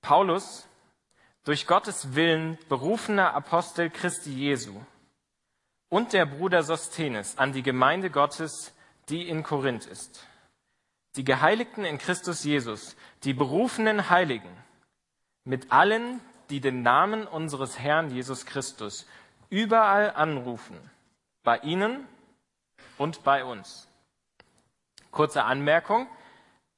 Paulus, 0.02 0.68
durch 1.44 1.68
Gottes 1.68 2.16
Willen 2.16 2.58
berufener 2.70 3.34
Apostel 3.34 3.90
Christi 3.90 4.34
Jesu, 4.34 4.82
und 5.90 6.14
der 6.14 6.26
Bruder 6.26 6.64
Sosthenes 6.64 7.38
an 7.38 7.52
die 7.52 7.64
Gemeinde 7.64 8.10
Gottes, 8.10 8.74
die 9.10 9.28
in 9.28 9.44
Korinth 9.44 9.86
ist. 9.86 10.26
Die 11.18 11.26
Geheiligten 11.26 11.84
in 11.84 11.98
Christus 11.98 12.44
Jesus, 12.44 12.96
die 13.24 13.34
berufenen 13.34 14.10
Heiligen, 14.10 14.56
mit 15.44 15.72
allen, 15.72 16.22
die 16.50 16.62
den 16.62 16.82
Namen 16.82 17.28
unseres 17.28 17.78
Herrn 17.78 18.10
Jesus 18.10 18.46
Christus 18.46 19.06
überall 19.52 20.12
anrufen, 20.16 20.78
bei 21.44 21.60
ihnen 21.60 22.08
und 22.98 23.24
bei 23.24 23.46
uns. 23.46 23.88
Kurze 25.12 25.44
Anmerkung. 25.44 26.08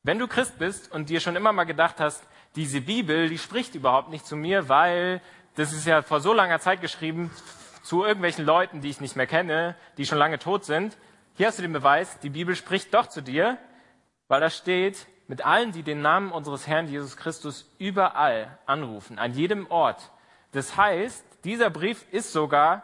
Wenn 0.01 0.19
du 0.19 0.27
Christ 0.27 0.59
bist 0.59 0.91
und 0.91 1.09
dir 1.09 1.21
schon 1.21 1.37
immer 1.37 1.53
mal 1.53 1.63
gedacht 1.63 2.01
hast, 2.01 2.27
diese 2.55 2.81
Bibel, 2.81 3.29
die 3.29 3.37
spricht 3.37 3.75
überhaupt 3.75 4.09
nicht 4.09 4.25
zu 4.25 4.35
mir, 4.35 4.67
weil 4.67 5.21
das 5.55 5.71
ist 5.71 5.85
ja 5.85 6.01
vor 6.01 6.19
so 6.19 6.33
langer 6.33 6.59
Zeit 6.59 6.81
geschrieben, 6.81 7.31
zu 7.83 8.03
irgendwelchen 8.03 8.45
Leuten, 8.45 8.81
die 8.81 8.89
ich 8.89 9.01
nicht 9.01 9.15
mehr 9.15 9.27
kenne, 9.27 9.75
die 9.97 10.05
schon 10.05 10.17
lange 10.17 10.39
tot 10.39 10.65
sind. 10.65 10.97
Hier 11.35 11.47
hast 11.47 11.59
du 11.59 11.61
den 11.61 11.73
Beweis, 11.73 12.19
die 12.19 12.29
Bibel 12.29 12.55
spricht 12.55 12.93
doch 12.93 13.07
zu 13.07 13.21
dir, 13.21 13.57
weil 14.27 14.41
da 14.41 14.49
steht, 14.49 15.07
mit 15.27 15.45
allen, 15.45 15.71
die 15.71 15.83
den 15.83 16.01
Namen 16.01 16.31
unseres 16.31 16.67
Herrn 16.67 16.87
Jesus 16.87 17.17
Christus 17.17 17.69
überall 17.77 18.57
anrufen, 18.65 19.19
an 19.19 19.33
jedem 19.33 19.69
Ort. 19.69 20.11
Das 20.51 20.75
heißt, 20.75 21.25
dieser 21.43 21.69
Brief 21.69 22.05
ist 22.11 22.31
sogar 22.31 22.83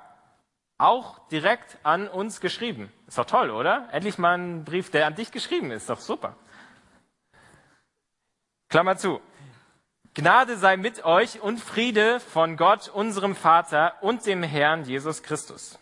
auch 0.77 1.27
direkt 1.27 1.77
an 1.83 2.07
uns 2.07 2.39
geschrieben. 2.41 2.91
Ist 3.07 3.17
doch 3.17 3.25
toll, 3.25 3.51
oder? 3.51 3.89
Endlich 3.91 4.17
mal 4.17 4.37
ein 4.37 4.63
Brief, 4.63 4.91
der 4.91 5.07
an 5.07 5.15
dich 5.15 5.31
geschrieben 5.31 5.71
ist. 5.71 5.89
Doch 5.89 5.99
super. 5.99 6.35
Klammer 8.69 8.97
zu. 8.97 9.21
Gnade 10.13 10.57
sei 10.57 10.77
mit 10.77 11.05
euch 11.05 11.41
und 11.41 11.59
Friede 11.59 12.19
von 12.19 12.57
Gott, 12.57 12.89
unserem 12.89 13.35
Vater 13.35 13.95
und 14.01 14.25
dem 14.25 14.43
Herrn 14.43 14.83
Jesus 14.83 15.23
Christus. 15.23 15.77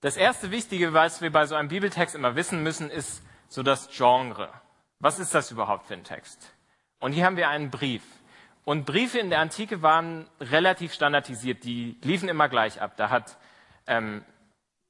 Das 0.00 0.16
erste 0.16 0.50
Wichtige, 0.50 0.94
was 0.94 1.20
wir 1.20 1.30
bei 1.30 1.46
so 1.46 1.54
einem 1.54 1.68
Bibeltext 1.68 2.14
immer 2.14 2.34
wissen 2.34 2.62
müssen, 2.62 2.90
ist 2.90 3.22
so 3.48 3.62
das 3.62 3.88
Genre. 3.90 4.50
Was 4.98 5.18
ist 5.18 5.34
das 5.34 5.50
überhaupt 5.50 5.86
für 5.86 5.94
ein 5.94 6.04
Text? 6.04 6.52
Und 7.00 7.12
hier 7.12 7.24
haben 7.24 7.36
wir 7.36 7.48
einen 7.48 7.70
Brief. 7.70 8.02
Und 8.64 8.84
Briefe 8.84 9.18
in 9.18 9.30
der 9.30 9.40
Antike 9.40 9.82
waren 9.82 10.28
relativ 10.40 10.92
standardisiert. 10.92 11.64
Die 11.64 11.98
liefen 12.02 12.28
immer 12.28 12.48
gleich 12.48 12.80
ab. 12.80 12.92
Da 12.96 13.10
hat 13.10 13.36
ähm, 13.86 14.24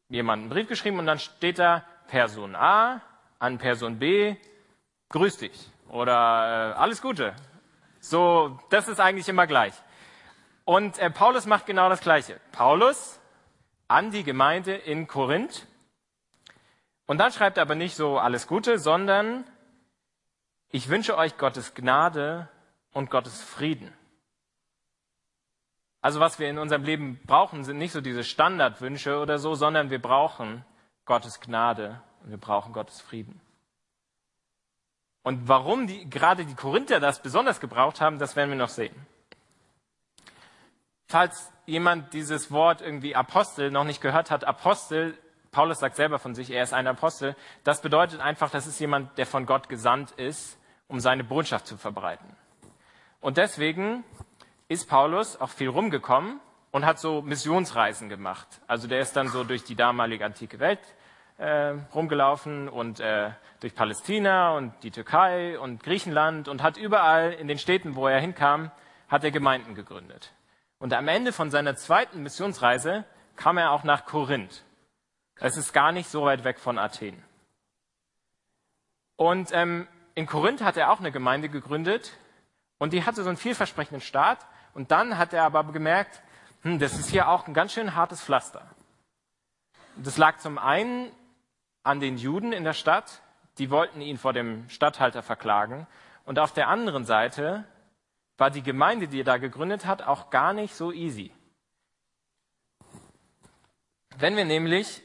jemand 0.08 0.42
einen 0.42 0.50
Brief 0.50 0.68
geschrieben 0.68 0.98
und 0.98 1.06
dann 1.06 1.18
steht 1.18 1.58
da 1.58 1.84
Person 2.08 2.56
A 2.56 3.00
an 3.38 3.58
Person 3.58 3.98
B, 3.98 4.36
grüß 5.08 5.38
dich 5.38 5.70
oder 5.88 6.74
äh, 6.74 6.78
alles 6.78 7.00
Gute. 7.00 7.34
So, 8.00 8.58
das 8.70 8.88
ist 8.88 9.00
eigentlich 9.00 9.28
immer 9.28 9.46
gleich. 9.46 9.74
Und 10.64 10.98
äh, 10.98 11.10
Paulus 11.10 11.46
macht 11.46 11.66
genau 11.66 11.88
das 11.88 12.00
Gleiche. 12.00 12.40
Paulus 12.52 13.18
an 13.88 14.10
die 14.10 14.24
Gemeinde 14.24 14.74
in 14.74 15.06
Korinth. 15.06 15.66
Und 17.06 17.18
dann 17.18 17.32
schreibt 17.32 17.56
er 17.56 17.62
aber 17.62 17.74
nicht 17.74 17.96
so 17.96 18.18
alles 18.18 18.46
Gute, 18.46 18.78
sondern 18.78 19.44
ich 20.68 20.88
wünsche 20.88 21.16
euch 21.16 21.36
Gottes 21.38 21.74
Gnade 21.74 22.48
und 22.92 23.10
Gottes 23.10 23.42
Frieden. 23.42 23.92
Also 26.02 26.20
was 26.20 26.38
wir 26.38 26.48
in 26.48 26.58
unserem 26.58 26.82
Leben 26.82 27.20
brauchen, 27.26 27.64
sind 27.64 27.78
nicht 27.78 27.92
so 27.92 28.00
diese 28.00 28.24
Standardwünsche 28.24 29.18
oder 29.18 29.38
so, 29.38 29.54
sondern 29.54 29.90
wir 29.90 30.00
brauchen 30.00 30.64
Gottes 31.04 31.40
Gnade 31.40 32.00
und 32.22 32.30
wir 32.30 32.38
brauchen 32.38 32.72
Gottes 32.72 33.00
Frieden. 33.00 33.40
Und 35.22 35.48
warum 35.48 35.86
die, 35.86 36.08
gerade 36.08 36.46
die 36.46 36.54
Korinther 36.54 37.00
das 37.00 37.20
besonders 37.20 37.60
gebraucht 37.60 38.00
haben, 38.00 38.18
das 38.18 38.36
werden 38.36 38.50
wir 38.50 38.56
noch 38.56 38.70
sehen. 38.70 38.94
Falls 41.06 41.52
jemand 41.66 42.14
dieses 42.14 42.50
Wort 42.50 42.80
irgendwie 42.80 43.14
Apostel 43.14 43.70
noch 43.70 43.84
nicht 43.84 44.00
gehört 44.00 44.30
hat, 44.30 44.44
Apostel, 44.44 45.18
Paulus 45.50 45.80
sagt 45.80 45.96
selber 45.96 46.18
von 46.18 46.34
sich, 46.34 46.50
er 46.50 46.62
ist 46.62 46.72
ein 46.72 46.86
Apostel, 46.86 47.36
das 47.64 47.82
bedeutet 47.82 48.20
einfach, 48.20 48.50
das 48.50 48.66
ist 48.66 48.78
jemand, 48.78 49.18
der 49.18 49.26
von 49.26 49.44
Gott 49.44 49.68
gesandt 49.68 50.12
ist, 50.12 50.58
um 50.88 51.00
seine 51.00 51.24
Botschaft 51.24 51.66
zu 51.66 51.76
verbreiten. 51.76 52.36
Und 53.20 53.36
deswegen 53.36 54.04
ist 54.68 54.88
Paulus 54.88 55.40
auch 55.40 55.50
viel 55.50 55.68
rumgekommen 55.68 56.40
und 56.70 56.86
hat 56.86 56.98
so 56.98 57.22
Missionsreisen 57.22 58.08
gemacht. 58.08 58.46
Also 58.66 58.88
der 58.88 59.00
ist 59.00 59.14
dann 59.14 59.28
so 59.28 59.44
durch 59.44 59.64
die 59.64 59.74
damalige 59.74 60.24
antike 60.24 60.58
Welt 60.58 60.80
äh, 61.38 61.74
rumgelaufen 61.94 62.68
und 62.68 63.00
äh, 63.00 63.30
durch 63.60 63.74
Palästina 63.74 64.56
und 64.56 64.72
die 64.82 64.90
Türkei 64.90 65.58
und 65.58 65.82
Griechenland 65.82 66.48
und 66.48 66.62
hat 66.62 66.76
überall 66.76 67.32
in 67.32 67.48
den 67.48 67.58
Städten, 67.58 67.94
wo 67.94 68.06
er 68.06 68.20
hinkam, 68.20 68.70
hat 69.08 69.24
er 69.24 69.30
Gemeinden 69.30 69.74
gegründet. 69.74 70.32
Und 70.78 70.94
am 70.94 71.08
Ende 71.08 71.32
von 71.32 71.50
seiner 71.50 71.76
zweiten 71.76 72.22
Missionsreise 72.22 73.04
kam 73.36 73.58
er 73.58 73.72
auch 73.72 73.84
nach 73.84 74.06
Korinth. 74.06 74.62
Es 75.36 75.56
ist 75.56 75.72
gar 75.72 75.92
nicht 75.92 76.08
so 76.08 76.24
weit 76.24 76.44
weg 76.44 76.58
von 76.58 76.78
Athen. 76.78 77.22
Und 79.16 79.50
ähm, 79.52 79.88
in 80.14 80.26
Korinth 80.26 80.62
hat 80.62 80.76
er 80.76 80.90
auch 80.90 81.00
eine 81.00 81.12
Gemeinde 81.12 81.48
gegründet 81.48 82.12
und 82.80 82.94
die 82.94 83.04
hatte 83.04 83.22
so 83.22 83.28
einen 83.28 83.36
vielversprechenden 83.36 84.00
Start. 84.00 84.44
Und 84.72 84.90
dann 84.90 85.18
hat 85.18 85.32
er 85.32 85.44
aber 85.44 85.64
gemerkt, 85.64 86.22
hm, 86.62 86.78
das 86.78 86.98
ist 86.98 87.10
hier 87.10 87.28
auch 87.28 87.46
ein 87.46 87.54
ganz 87.54 87.72
schön 87.72 87.94
hartes 87.94 88.22
Pflaster. 88.22 88.68
Das 89.96 90.16
lag 90.16 90.38
zum 90.38 90.58
einen 90.58 91.12
an 91.82 92.00
den 92.00 92.16
Juden 92.16 92.52
in 92.52 92.64
der 92.64 92.72
Stadt, 92.72 93.22
die 93.58 93.70
wollten 93.70 94.00
ihn 94.00 94.16
vor 94.16 94.32
dem 94.32 94.68
Statthalter 94.70 95.22
verklagen. 95.22 95.86
Und 96.24 96.38
auf 96.38 96.52
der 96.52 96.68
anderen 96.68 97.04
Seite 97.04 97.64
war 98.38 98.50
die 98.50 98.62
Gemeinde, 98.62 99.08
die 99.08 99.20
er 99.20 99.24
da 99.24 99.36
gegründet 99.36 99.84
hat, 99.84 100.02
auch 100.02 100.30
gar 100.30 100.54
nicht 100.54 100.74
so 100.74 100.90
easy. 100.90 101.32
Wenn 104.16 104.36
wir 104.36 104.46
nämlich 104.46 105.02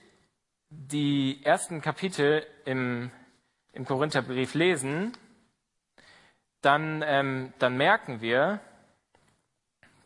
die 0.70 1.44
ersten 1.44 1.82
Kapitel 1.82 2.46
im, 2.64 3.12
im 3.74 3.86
Korintherbrief 3.86 4.54
lesen, 4.54 5.12
dann, 6.66 7.04
ähm, 7.06 7.54
dann 7.60 7.78
merken 7.78 8.22
wir, 8.22 8.60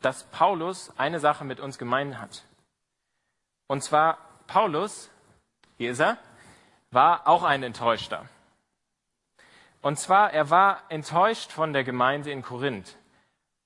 dass 0.02 0.24
Paulus 0.26 0.92
eine 0.98 1.20
Sache 1.20 1.46
mit 1.46 1.60
uns 1.60 1.78
gemein 1.78 2.20
hat. 2.20 2.44
Und 3.68 3.82
zwar 3.82 4.18
Paulus, 4.48 5.10
hier 5.78 5.92
ist 5.92 6.00
er, 6.00 6.18
war 6.92 7.28
auch 7.28 7.44
ein 7.44 7.64
Enttäuschter. 7.64 8.28
Und 9.82 9.98
zwar, 9.98 10.34
er 10.34 10.50
war 10.50 10.84
enttäuscht 10.90 11.52
von 11.52 11.72
der 11.72 11.84
Gemeinde 11.84 12.32
in 12.32 12.42
Korinth. 12.42 12.98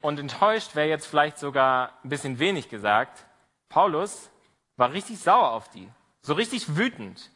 und 0.01 0.19
enttäuscht 0.19 0.75
wäre 0.75 0.89
jetzt 0.89 1.07
vielleicht 1.07 1.37
sogar 1.37 1.97
ein 2.03 2.09
bisschen 2.09 2.37
wenig 2.37 2.69
gesagt. 2.69 3.25
Paulus 3.69 4.29
war 4.75 4.91
richtig 4.91 5.19
sauer 5.19 5.51
auf 5.51 5.69
die, 5.69 5.89
so 6.21 6.33
richtig 6.33 6.75
wütend. 6.75 7.31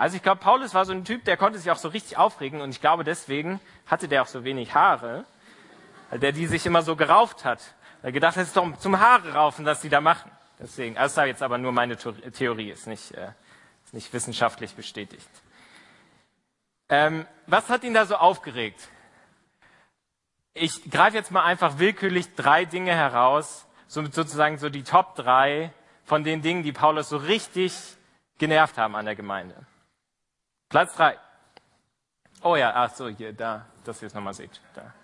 Also 0.00 0.16
ich 0.16 0.22
glaube, 0.22 0.40
Paulus 0.40 0.72
war 0.72 0.86
so 0.86 0.92
ein 0.92 1.04
Typ, 1.04 1.26
der 1.26 1.36
konnte 1.36 1.58
sich 1.58 1.70
auch 1.70 1.76
so 1.76 1.88
richtig 1.88 2.16
aufregen 2.16 2.62
und 2.62 2.70
ich 2.70 2.80
glaube, 2.80 3.04
deswegen 3.04 3.60
hatte 3.86 4.08
der 4.08 4.22
auch 4.22 4.26
so 4.26 4.44
wenig 4.44 4.74
Haare, 4.74 5.26
weil 6.08 6.18
der 6.18 6.32
die 6.32 6.46
sich 6.46 6.64
immer 6.64 6.80
so 6.80 6.96
gerauft 6.96 7.44
hat. 7.44 7.60
Er 8.02 8.10
gedacht, 8.10 8.34
es 8.38 8.46
ist 8.46 8.56
doch 8.56 8.78
zum 8.78 8.98
Haare 8.98 9.34
raufen, 9.34 9.66
dass 9.66 9.82
die 9.82 9.90
da 9.90 10.00
machen. 10.00 10.30
Deswegen, 10.58 10.96
also 10.96 11.16
das 11.16 11.24
ist 11.24 11.28
jetzt 11.28 11.42
aber 11.42 11.58
nur 11.58 11.72
meine 11.72 11.98
Theorie, 11.98 12.70
ist 12.70 12.86
nicht, 12.86 13.12
äh, 13.12 13.32
ist 13.84 13.92
nicht 13.92 14.10
wissenschaftlich 14.14 14.74
bestätigt. 14.74 15.28
Ähm, 16.88 17.26
was 17.46 17.68
hat 17.68 17.84
ihn 17.84 17.92
da 17.92 18.06
so 18.06 18.16
aufgeregt? 18.16 18.88
Ich 20.54 20.90
greife 20.90 21.18
jetzt 21.18 21.30
mal 21.30 21.44
einfach 21.44 21.78
willkürlich 21.78 22.34
drei 22.36 22.64
Dinge 22.64 22.94
heraus, 22.94 23.66
so 23.86 24.02
sozusagen 24.06 24.56
so 24.56 24.70
die 24.70 24.82
Top 24.82 25.14
drei 25.14 25.74
von 26.06 26.24
den 26.24 26.40
Dingen, 26.40 26.62
die 26.62 26.72
Paulus 26.72 27.10
so 27.10 27.18
richtig 27.18 27.74
genervt 28.38 28.78
haben 28.78 28.96
an 28.96 29.04
der 29.04 29.14
Gemeinde. 29.14 29.66
Platz 30.70 30.94
drei. 30.94 31.18
Oh 32.42 32.56
ja, 32.56 32.72
ach 32.74 32.94
so, 32.94 33.08
hier, 33.08 33.32
da, 33.32 33.66
dass 33.84 34.00
ihr 34.00 34.06
es 34.06 34.14
nochmal 34.14 34.34
seht. 34.34 34.60
Da. 34.74 34.94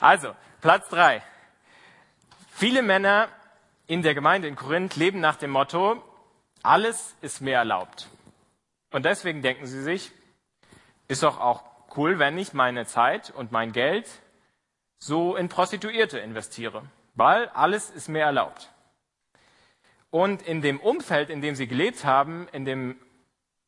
Also, 0.00 0.34
Platz 0.60 0.88
drei. 0.88 1.22
Viele 2.50 2.82
Männer 2.82 3.28
in 3.86 4.02
der 4.02 4.14
Gemeinde 4.14 4.48
in 4.48 4.56
Korinth 4.56 4.96
leben 4.96 5.20
nach 5.20 5.36
dem 5.36 5.50
Motto, 5.50 6.02
alles 6.62 7.14
ist 7.20 7.40
mir 7.40 7.54
erlaubt. 7.54 8.08
Und 8.90 9.04
deswegen 9.04 9.42
denken 9.42 9.66
sie 9.66 9.82
sich, 9.82 10.10
ist 11.06 11.22
doch 11.22 11.38
auch 11.38 11.62
cool, 11.96 12.18
wenn 12.18 12.36
ich 12.36 12.52
meine 12.52 12.86
Zeit 12.86 13.30
und 13.30 13.52
mein 13.52 13.72
Geld 13.72 14.08
so 14.98 15.36
in 15.36 15.48
Prostituierte 15.48 16.18
investiere, 16.18 16.82
weil 17.14 17.48
alles 17.50 17.90
ist 17.90 18.08
mir 18.08 18.22
erlaubt. 18.22 18.72
Und 20.10 20.42
in 20.42 20.62
dem 20.62 20.80
Umfeld, 20.80 21.30
in 21.30 21.42
dem 21.42 21.54
sie 21.54 21.68
gelebt 21.68 22.04
haben, 22.04 22.48
in 22.52 22.64
dem 22.64 22.98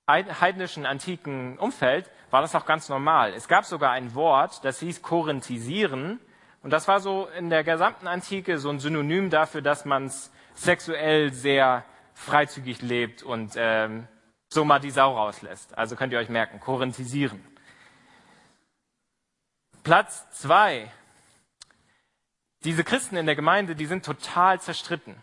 heidnischen 0.07 0.87
antiken 0.87 1.59
Umfeld, 1.59 2.11
war 2.31 2.43
das 2.43 2.55
auch 2.55 2.67
ganz 2.67 2.89
normal. 2.89 3.33
Es 3.35 3.49
gab 3.49 3.65
sogar 3.65 3.93
ein 3.93 4.15
Wort, 4.15 4.65
das 4.65 4.81
hieß 4.81 5.03
korinthisieren. 5.03 6.21
Und 6.63 6.71
das 6.71 6.89
war 6.89 7.01
so 7.01 7.29
in 7.39 7.51
der 7.51 7.65
gesamten 7.65 8.07
Antike 8.07 8.59
so 8.59 8.71
ein 8.71 8.81
Synonym 8.81 9.31
dafür, 9.31 9.63
dass 9.63 9.85
man 9.85 10.11
sexuell 10.55 11.33
sehr 11.33 11.85
freizügig 12.15 12.83
lebt 12.83 13.23
und 13.23 13.55
ähm, 13.57 14.09
so 14.49 14.65
mal 14.65 14.79
die 14.79 14.91
Sau 14.91 15.15
rauslässt. 15.17 15.77
Also 15.77 15.97
könnt 15.97 16.13
ihr 16.13 16.19
euch 16.19 16.29
merken, 16.29 16.61
korinthisieren. 16.61 17.45
Platz 19.83 20.29
zwei. 20.31 20.91
Diese 22.65 22.83
Christen 22.83 23.17
in 23.17 23.27
der 23.27 23.37
Gemeinde, 23.37 23.77
die 23.77 23.87
sind 23.87 24.05
total 24.05 24.61
zerstritten. 24.61 25.15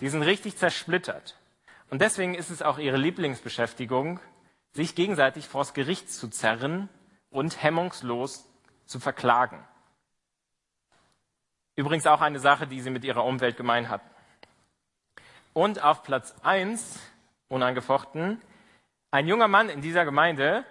Die 0.00 0.08
sind 0.08 0.22
richtig 0.22 0.56
zersplittert. 0.56 1.36
Und 1.90 2.00
deswegen 2.00 2.34
ist 2.34 2.50
es 2.50 2.62
auch 2.62 2.78
ihre 2.78 2.96
Lieblingsbeschäftigung, 2.96 4.20
sich 4.72 4.94
gegenseitig 4.94 5.46
vors 5.46 5.74
Gericht 5.74 6.10
zu 6.10 6.28
zerren 6.28 6.88
und 7.30 7.62
hemmungslos 7.62 8.48
zu 8.86 9.00
verklagen. 9.00 9.64
Übrigens 11.76 12.06
auch 12.06 12.20
eine 12.20 12.38
Sache, 12.38 12.66
die 12.66 12.80
sie 12.80 12.90
mit 12.90 13.04
ihrer 13.04 13.24
Umwelt 13.24 13.56
gemein 13.56 13.88
hatten. 13.88 14.08
Und 15.54 15.82
auf 15.82 16.02
Platz 16.02 16.34
eins, 16.42 17.00
unangefochten, 17.48 18.40
ein 19.10 19.26
junger 19.26 19.48
Mann 19.48 19.68
in 19.68 19.82
dieser 19.82 20.04
Gemeinde 20.04 20.64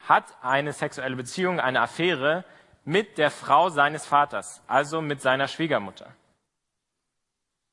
hat 0.00 0.24
eine 0.42 0.72
sexuelle 0.72 1.16
Beziehung, 1.16 1.60
eine 1.60 1.80
Affäre 1.80 2.44
mit 2.84 3.18
der 3.18 3.30
Frau 3.30 3.70
seines 3.70 4.06
Vaters, 4.06 4.62
also 4.66 5.00
mit 5.00 5.20
seiner 5.20 5.48
Schwiegermutter. 5.48 6.10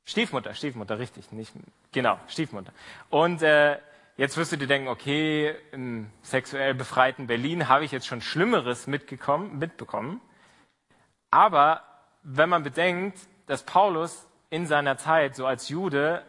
Stiefmutter, 0.06 0.54
Stiefmutter, 0.54 1.00
richtig, 1.00 1.32
nicht 1.32 1.54
genau, 1.92 2.20
Stiefmutter. 2.28 2.74
Und 3.10 3.42
äh, 3.42 3.78
jetzt 4.22 4.38
wirst 4.38 4.52
du 4.52 4.56
dir 4.56 4.68
denken, 4.68 4.88
okay, 4.88 5.56
im 5.72 6.12
sexuell 6.22 6.76
befreiten 6.76 7.26
Berlin 7.26 7.68
habe 7.68 7.86
ich 7.86 7.92
jetzt 7.92 8.06
schon 8.06 8.22
Schlimmeres 8.22 8.86
mitbekommen. 8.86 10.22
Aber 11.32 11.82
wenn 12.22 12.48
man 12.48 12.62
bedenkt, 12.62 13.18
dass 13.48 13.64
Paulus 13.64 14.28
in 14.52 14.68
seiner 14.68 14.98
Zeit 14.98 15.36
so 15.36 15.48
als 15.48 15.70
Jude, 15.70 16.24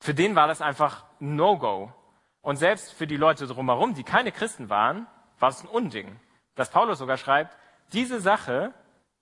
für 0.00 0.14
den 0.14 0.36
war 0.36 0.48
das 0.48 0.62
einfach 0.62 1.04
No-Go. 1.20 1.92
Und 2.40 2.56
selbst 2.56 2.94
für 2.94 3.06
die 3.06 3.18
Leute 3.18 3.46
drumherum, 3.46 3.92
die 3.92 4.02
keine 4.02 4.32
Christen 4.32 4.70
waren, 4.70 5.06
war 5.38 5.50
es 5.50 5.62
ein 5.62 5.68
Unding. 5.68 6.18
Dass 6.54 6.70
Paulus 6.70 6.98
sogar 6.98 7.18
schreibt, 7.18 7.54
diese 7.92 8.20
Sache 8.20 8.72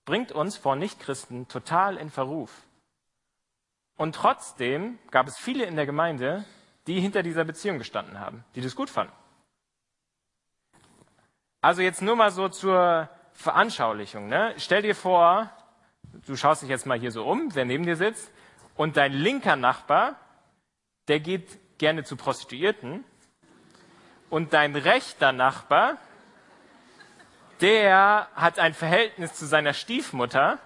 bringt 0.04 0.30
uns 0.30 0.56
vor 0.56 0.76
Nichtchristen 0.76 1.48
total 1.48 1.96
in 1.96 2.10
Verruf. 2.10 2.52
Und 3.96 4.14
trotzdem 4.14 5.00
gab 5.10 5.26
es 5.26 5.36
viele 5.36 5.64
in 5.64 5.74
der 5.74 5.86
Gemeinde, 5.86 6.44
die 6.86 7.00
hinter 7.00 7.22
dieser 7.22 7.44
Beziehung 7.44 7.78
gestanden 7.78 8.20
haben, 8.20 8.44
die 8.54 8.60
das 8.60 8.76
gut 8.76 8.90
fanden. 8.90 9.12
Also 11.60 11.80
jetzt 11.80 12.02
nur 12.02 12.14
mal 12.14 12.30
so 12.30 12.48
zur 12.48 13.08
Veranschaulichung. 13.32 14.28
Ne? 14.28 14.54
Stell 14.58 14.82
dir 14.82 14.94
vor, 14.94 15.50
du 16.26 16.36
schaust 16.36 16.62
dich 16.62 16.68
jetzt 16.68 16.86
mal 16.86 16.98
hier 16.98 17.10
so 17.10 17.24
um, 17.24 17.54
wer 17.54 17.64
neben 17.64 17.84
dir 17.84 17.96
sitzt, 17.96 18.30
und 18.76 18.96
dein 18.96 19.12
linker 19.12 19.56
Nachbar, 19.56 20.16
der 21.08 21.20
geht 21.20 21.78
gerne 21.78 22.04
zu 22.04 22.16
Prostituierten, 22.16 23.04
und 24.30 24.52
dein 24.52 24.74
rechter 24.74 25.32
Nachbar, 25.32 25.96
der 27.60 28.28
hat 28.34 28.58
ein 28.58 28.74
Verhältnis 28.74 29.32
zu 29.34 29.46
seiner 29.46 29.72
Stiefmutter, 29.72 30.58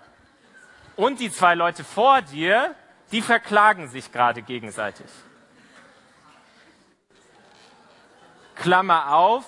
und 0.97 1.21
die 1.21 1.31
zwei 1.31 1.55
Leute 1.55 1.85
vor 1.85 2.23
dir, 2.23 2.75
die 3.13 3.23
verklagen 3.23 3.89
sich 3.89 4.11
gerade 4.11 4.43
gegenseitig. 4.43 5.07
Klammer 8.59 9.15
auf, 9.15 9.45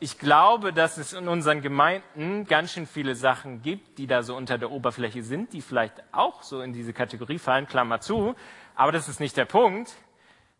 ich 0.00 0.18
glaube, 0.18 0.72
dass 0.72 0.96
es 0.96 1.12
in 1.12 1.28
unseren 1.28 1.60
Gemeinden 1.62 2.44
ganz 2.46 2.72
schön 2.72 2.86
viele 2.86 3.14
Sachen 3.14 3.62
gibt, 3.62 3.98
die 3.98 4.06
da 4.06 4.22
so 4.22 4.36
unter 4.36 4.58
der 4.58 4.70
Oberfläche 4.70 5.22
sind, 5.22 5.52
die 5.52 5.62
vielleicht 5.62 6.02
auch 6.12 6.42
so 6.42 6.60
in 6.60 6.72
diese 6.72 6.92
Kategorie 6.92 7.38
fallen, 7.38 7.66
Klammer 7.66 8.00
zu. 8.00 8.34
Aber 8.74 8.90
das 8.90 9.08
ist 9.08 9.20
nicht 9.20 9.36
der 9.36 9.44
Punkt. 9.44 9.94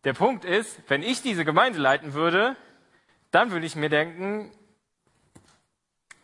Der 0.05 0.13
Punkt 0.13 0.45
ist, 0.45 0.81
wenn 0.89 1.03
ich 1.03 1.23
diese 1.23 1.45
Gemeinde 1.45 1.81
leiten 1.81 2.15
würde, 2.15 2.57
dann 3.33 3.51
würde 3.51 3.67
ich 3.67 3.75
mir 3.75 3.89
denken, 3.89 4.53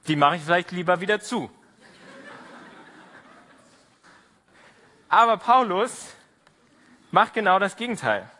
die 0.06 0.16
mache 0.16 0.37
ich 0.37 0.42
vielleicht 0.42 0.70
lieber 0.70 1.00
wieder 1.00 1.20
zu. 1.20 1.50
Aber 5.08 5.37
Paulus 5.37 6.14
macht 7.10 7.34
genau 7.34 7.58
das 7.58 7.76
Gegenteil. 7.76 8.30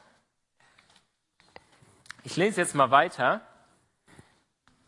Ich 2.27 2.37
lese 2.37 2.63
jetzt 2.63 2.75
mal 2.75 2.91
weiter, 2.91 3.43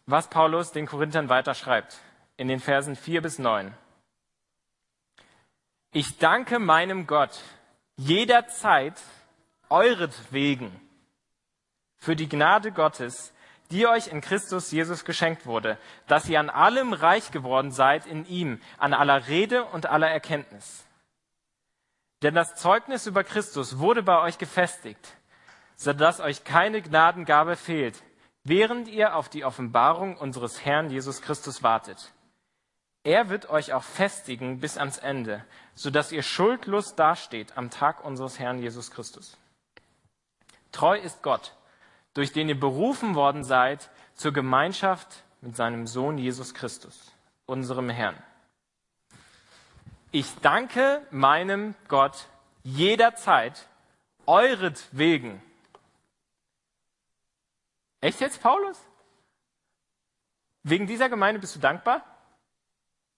was 0.07 0.31
Paulus 0.31 0.73
den 0.73 0.87
Korinthern 0.87 1.29
weiter 1.29 1.53
schreibt, 1.53 1.99
in 2.39 2.49
den 2.49 2.61
Versen 2.61 2.97
4 2.97 3.21
bis 3.21 3.39
9. 3.39 3.75
Ich 5.93 6.17
danke 6.17 6.59
meinem 6.59 7.07
Gott 7.07 7.43
jederzeit 7.97 8.95
euretwegen 9.69 10.81
für 11.99 12.17
die 12.17 12.29
Gnade 12.29 12.73
Gottes, 12.73 13.35
die 13.71 13.87
euch 13.87 14.07
in 14.07 14.23
Christus 14.23 14.71
Jesus 14.71 15.05
geschenkt 15.05 15.45
wurde, 15.45 15.77
dass 16.07 16.31
ihr 16.31 16.41
an 16.41 16.49
allem 16.49 16.95
reich 16.95 17.33
geworden 17.33 17.71
seid 17.71 18.07
in 18.07 18.25
ihm, 18.25 18.63
an 18.79 18.95
aller 18.95 19.29
Rede 19.29 19.65
und 19.67 19.85
aller 19.85 20.09
Erkenntnis. 20.09 20.87
Denn 22.23 22.35
das 22.35 22.55
Zeugnis 22.55 23.07
über 23.07 23.25
Christus 23.25 23.79
wurde 23.79 24.03
bei 24.03 24.23
euch 24.23 24.39
gefestigt, 24.39 25.17
so 25.77 25.93
dass 25.93 26.21
euch 26.21 26.45
keine 26.45 26.83
Gnadengabe 26.83 27.57
fehlt, 27.57 28.03
während 28.45 28.89
ihr 28.89 29.15
auf 29.15 29.29
die 29.29 29.45
Offenbarung 29.45 30.17
unseres 30.17 30.65
Herrn 30.65 30.91
Jesus 30.91 31.23
Christus 31.23 31.63
wartet. 31.63 32.13
Er 33.05 33.29
wird 33.29 33.51
euch 33.51 33.73
auch 33.73 33.85
festigen 33.85 34.59
bis 34.59 34.79
ans 34.79 34.99
Ende, 34.99 35.45
so 35.75 35.91
dass 35.91 36.11
ihr 36.11 36.23
schuldlos 36.23 36.97
dasteht 36.97 37.57
am 37.57 37.71
Tag 37.71 38.05
unseres 38.05 38.39
Herrn 38.39 38.59
Jesus 38.59 38.91
Christus. 38.91 39.37
Treu 40.73 40.99
ist 40.99 41.23
Gott, 41.23 41.55
durch 42.15 42.33
den 42.33 42.49
ihr 42.49 42.59
berufen 42.59 43.15
worden 43.15 43.45
seid 43.45 43.91
zur 44.15 44.33
Gemeinschaft 44.33 45.23
mit 45.41 45.55
seinem 45.55 45.87
Sohn 45.87 46.19
Jesus 46.19 46.55
Christus, 46.55 47.13
unserem 47.47 47.91
Herrn. 47.91 48.17
Ich 50.11 50.35
danke 50.41 51.07
meinem 51.11 51.75
Gott 51.89 52.27
jederzeit 52.65 53.67
euretwegen. 54.27 55.43
Echt 58.07 58.21
jetzt, 58.21 58.41
Paulus? 58.41 58.81
Wegen 60.63 60.87
dieser 60.87 61.09
Gemeinde 61.09 61.41
bist 61.41 61.57
du 61.57 61.59
dankbar? 61.59 62.03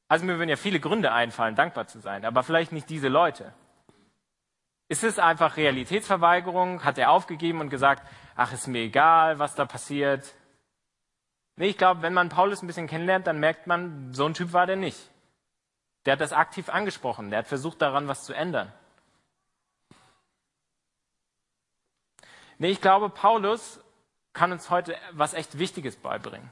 Also 0.08 0.24
mir 0.24 0.38
würden 0.38 0.48
ja 0.48 0.56
viele 0.56 0.80
Gründe 0.80 1.12
einfallen, 1.12 1.56
dankbar 1.56 1.88
zu 1.88 2.00
sein, 2.00 2.24
aber 2.24 2.42
vielleicht 2.42 2.72
nicht 2.72 2.88
diese 2.88 3.08
Leute. 3.08 3.52
Ist 4.88 5.04
es 5.04 5.18
einfach 5.18 5.58
Realitätsverweigerung? 5.58 6.84
Hat 6.84 6.96
er 6.96 7.10
aufgegeben 7.10 7.60
und 7.60 7.68
gesagt, 7.68 8.02
ach, 8.34 8.54
ist 8.54 8.66
mir 8.66 8.80
egal, 8.80 9.38
was 9.38 9.54
da 9.54 9.66
passiert? 9.66 10.34
Nee, 11.56 11.68
ich 11.68 11.76
glaube, 11.76 12.00
wenn 12.00 12.14
man 12.14 12.30
Paulus 12.30 12.62
ein 12.62 12.66
bisschen 12.66 12.86
kennenlernt, 12.86 13.26
dann 13.26 13.40
merkt 13.40 13.66
man, 13.66 14.14
so 14.14 14.24
ein 14.24 14.32
Typ 14.32 14.54
war 14.54 14.64
der 14.64 14.76
nicht. 14.76 15.10
Der 16.06 16.14
hat 16.14 16.22
das 16.22 16.32
aktiv 16.32 16.70
angesprochen. 16.70 17.28
Der 17.28 17.40
hat 17.40 17.46
versucht, 17.46 17.82
daran 17.82 18.08
was 18.08 18.24
zu 18.24 18.32
ändern. 18.32 18.72
Nee, 22.56 22.70
ich 22.70 22.80
glaube, 22.80 23.10
Paulus 23.10 23.84
kann 24.38 24.52
uns 24.52 24.70
heute 24.70 24.96
was 25.10 25.34
echt 25.34 25.58
Wichtiges 25.58 25.96
beibringen. 25.96 26.48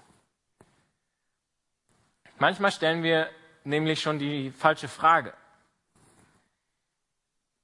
Manchmal 2.39 2.73
stellen 2.73 3.05
wir 3.05 3.31
nämlich 3.63 4.01
schon 4.01 4.19
die 4.19 4.51
falsche 4.51 4.89
Frage. 4.89 5.33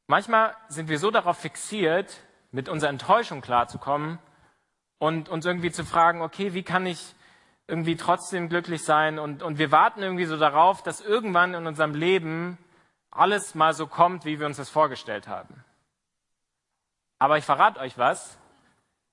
Manchmal 0.07 0.55
sind 0.69 0.89
wir 0.89 1.01
so 1.01 1.11
darauf 1.11 1.39
fixiert, 1.39 2.21
mit 2.53 2.69
unserer 2.69 2.91
Enttäuschung 2.91 3.41
klarzukommen 3.41 4.21
und 4.99 5.29
uns 5.29 5.45
irgendwie 5.45 5.73
zu 5.73 5.85
fragen, 5.85 6.23
okay, 6.23 6.55
wie 6.55 6.63
kann 6.63 6.87
ich 6.87 7.17
irgendwie 7.67 7.97
trotzdem 7.97 8.49
glücklich 8.49 8.85
sein? 8.85 9.19
Und, 9.19 9.43
und 9.43 9.59
wir 9.59 9.73
warten 9.73 10.03
irgendwie 10.03 10.27
so 10.27 10.37
darauf, 10.37 10.85
dass 10.85 11.01
irgendwann 11.01 11.55
in 11.55 11.67
unserem 11.67 11.97
Leben 11.97 12.59
alles 13.11 13.57
mal 13.57 13.75
so 13.75 13.89
kommt, 13.89 14.25
wie 14.25 14.39
wir 14.39 14.47
uns 14.47 14.59
das 14.59 14.71
vorgestellt 14.71 15.27
haben. 15.27 15.65
Aber 17.19 17.39
ich 17.39 17.45
verrate 17.45 17.81
euch 17.81 17.99
was, 17.99 18.39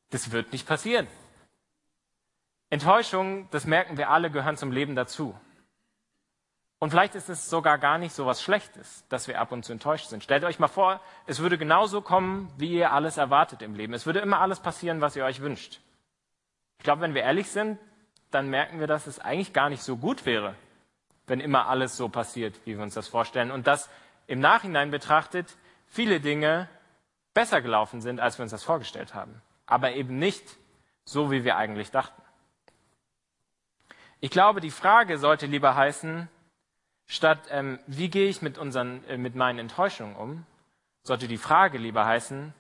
das 0.10 0.32
wird 0.32 0.52
nicht 0.52 0.68
passieren. 0.68 1.08
Enttäuschung, 2.70 3.50
das 3.52 3.66
merken 3.66 3.98
wir 3.98 4.10
alle, 4.10 4.30
gehören 4.30 4.58
zum 4.58 4.72
Leben 4.72 4.96
dazu. 4.96 5.36
Und 6.80 6.92
vielleicht 6.92 7.16
ist 7.16 7.28
es 7.28 7.50
sogar 7.50 7.78
gar 7.78 7.98
nicht 7.98 8.14
so 8.14 8.26
was 8.26 8.42
Schlechtes, 8.42 9.04
dass 9.10 9.28
wir 9.28 9.42
ab 9.42 9.52
und 9.52 9.66
zu 9.66 9.74
enttäuscht 9.74 10.08
sind. 10.08 10.24
Stellt 10.24 10.46
euch 10.46 10.60
mal 10.60 10.70
vor, 10.70 11.02
es 11.28 11.40
würde 11.40 11.58
genauso 11.58 12.02
kommen, 12.02 12.50
wie 12.58 12.72
ihr 12.72 12.94
alles 12.94 13.18
erwartet 13.18 13.62
im 13.62 13.76
Leben. 13.76 13.94
Es 13.94 14.06
würde 14.06 14.20
immer 14.20 14.40
alles 14.40 14.62
passieren, 14.62 15.02
was 15.02 15.16
ihr 15.16 15.26
euch 15.26 15.42
wünscht. 15.42 15.82
Ich 16.78 16.84
glaube, 16.86 17.02
wenn 17.02 17.14
wir 17.14 17.24
ehrlich 17.24 17.52
sind, 17.52 17.78
dann 18.32 18.50
merken 18.50 18.80
wir, 18.80 18.88
dass 18.88 19.08
es 19.08 19.20
eigentlich 19.20 19.52
gar 19.52 19.70
nicht 19.70 19.84
so 19.84 19.98
gut 19.98 20.26
wäre, 20.26 20.56
wenn 21.28 21.42
immer 21.42 21.68
alles 21.68 21.98
so 21.98 22.08
passiert, 22.08 22.56
wie 22.64 22.78
wir 22.78 22.84
uns 22.84 22.94
das 22.94 23.10
vorstellen. 23.10 23.52
Und 23.52 23.68
dass 23.68 23.90
im 24.28 24.40
Nachhinein 24.40 24.90
betrachtet 24.90 25.58
viele 25.88 26.22
Dinge 26.22 26.70
besser 27.34 27.62
gelaufen 27.62 28.00
sind, 28.00 28.22
als 28.22 28.38
wir 28.38 28.44
uns 28.44 28.52
das 28.52 28.64
vorgestellt 28.64 29.14
haben. 29.14 29.42
Aber 29.70 29.94
eben 29.94 30.20
nicht 30.20 30.58
so, 31.06 31.32
wie 31.32 31.46
wir 31.46 31.56
eigentlich 31.56 31.92
dachten. 31.92 32.22
Ich 34.20 34.32
glaube, 34.32 34.60
die 34.60 34.72
Frage 34.72 35.18
sollte 35.18 35.46
lieber 35.46 35.76
heißen, 35.76 36.28
Statt 37.12 37.48
ähm, 37.50 37.80
wie 37.88 38.08
gehe 38.08 38.30
ich 38.30 38.44
mit, 38.44 38.60
unseren, 38.60 39.04
äh, 39.06 39.18
mit 39.18 39.34
meinen 39.34 39.58
Enttäuschungen 39.58 40.16
um, 40.16 40.46
sollte 41.02 41.28
die 41.28 41.40
Frage 41.40 41.80
lieber 41.80 42.06
heißen, 42.06 42.54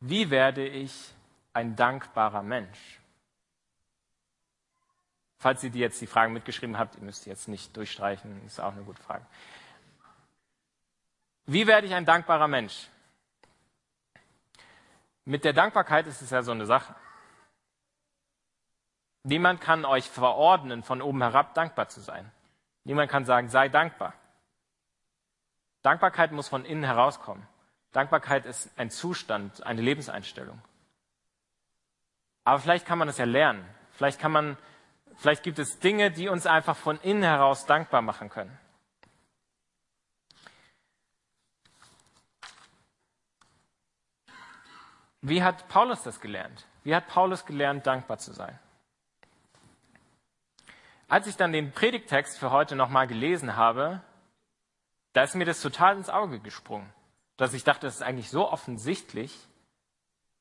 wie 0.00 0.28
werde 0.28 0.68
ich 0.68 1.14
ein 1.54 1.74
dankbarer 1.74 2.42
Mensch? 2.42 3.00
Falls 5.38 5.64
ihr 5.64 5.70
die 5.70 5.78
jetzt 5.78 6.02
die 6.02 6.06
Fragen 6.06 6.34
mitgeschrieben 6.34 6.76
habt, 6.76 6.96
ihr 6.96 7.02
müsst 7.02 7.24
jetzt 7.24 7.48
nicht 7.48 7.74
durchstreichen, 7.74 8.44
ist 8.44 8.60
auch 8.60 8.74
eine 8.74 8.82
gute 8.82 9.02
Frage. 9.02 9.24
Wie 11.46 11.66
werde 11.66 11.86
ich 11.86 11.94
ein 11.94 12.04
dankbarer 12.04 12.46
Mensch? 12.46 12.88
Mit 15.28 15.44
der 15.44 15.52
Dankbarkeit 15.52 16.06
ist 16.06 16.22
es 16.22 16.30
ja 16.30 16.42
so 16.42 16.52
eine 16.52 16.64
Sache. 16.64 16.94
Niemand 19.24 19.60
kann 19.60 19.84
euch 19.84 20.08
verordnen, 20.08 20.82
von 20.82 21.02
oben 21.02 21.20
herab 21.20 21.52
dankbar 21.52 21.90
zu 21.90 22.00
sein. 22.00 22.32
Niemand 22.84 23.10
kann 23.10 23.26
sagen, 23.26 23.50
sei 23.50 23.68
dankbar. 23.68 24.14
Dankbarkeit 25.82 26.32
muss 26.32 26.48
von 26.48 26.64
innen 26.64 26.82
herauskommen. 26.82 27.46
Dankbarkeit 27.92 28.46
ist 28.46 28.70
ein 28.78 28.88
Zustand, 28.88 29.66
eine 29.66 29.82
Lebenseinstellung. 29.82 30.62
Aber 32.44 32.58
vielleicht 32.58 32.86
kann 32.86 32.96
man 32.96 33.08
es 33.08 33.18
ja 33.18 33.26
lernen. 33.26 33.68
Vielleicht 33.92 34.18
kann 34.18 34.32
man, 34.32 34.56
vielleicht 35.16 35.42
gibt 35.42 35.58
es 35.58 35.78
Dinge, 35.78 36.10
die 36.10 36.30
uns 36.30 36.46
einfach 36.46 36.76
von 36.76 36.98
innen 37.02 37.22
heraus 37.22 37.66
dankbar 37.66 38.00
machen 38.00 38.30
können. 38.30 38.58
Wie 45.20 45.42
hat 45.42 45.68
Paulus 45.68 46.02
das 46.02 46.20
gelernt? 46.20 46.66
Wie 46.84 46.94
hat 46.94 47.08
Paulus 47.08 47.44
gelernt, 47.44 47.86
dankbar 47.86 48.18
zu 48.18 48.32
sein? 48.32 48.58
Als 51.08 51.26
ich 51.26 51.36
dann 51.36 51.52
den 51.52 51.72
Predigtext 51.72 52.38
für 52.38 52.50
heute 52.50 52.76
nochmal 52.76 53.06
gelesen 53.06 53.56
habe, 53.56 54.02
da 55.14 55.22
ist 55.22 55.34
mir 55.34 55.46
das 55.46 55.60
total 55.60 55.96
ins 55.96 56.10
Auge 56.10 56.38
gesprungen, 56.38 56.92
dass 57.36 57.54
ich 57.54 57.64
dachte, 57.64 57.86
das 57.86 57.96
ist 57.96 58.02
eigentlich 58.02 58.30
so 58.30 58.50
offensichtlich, 58.50 59.34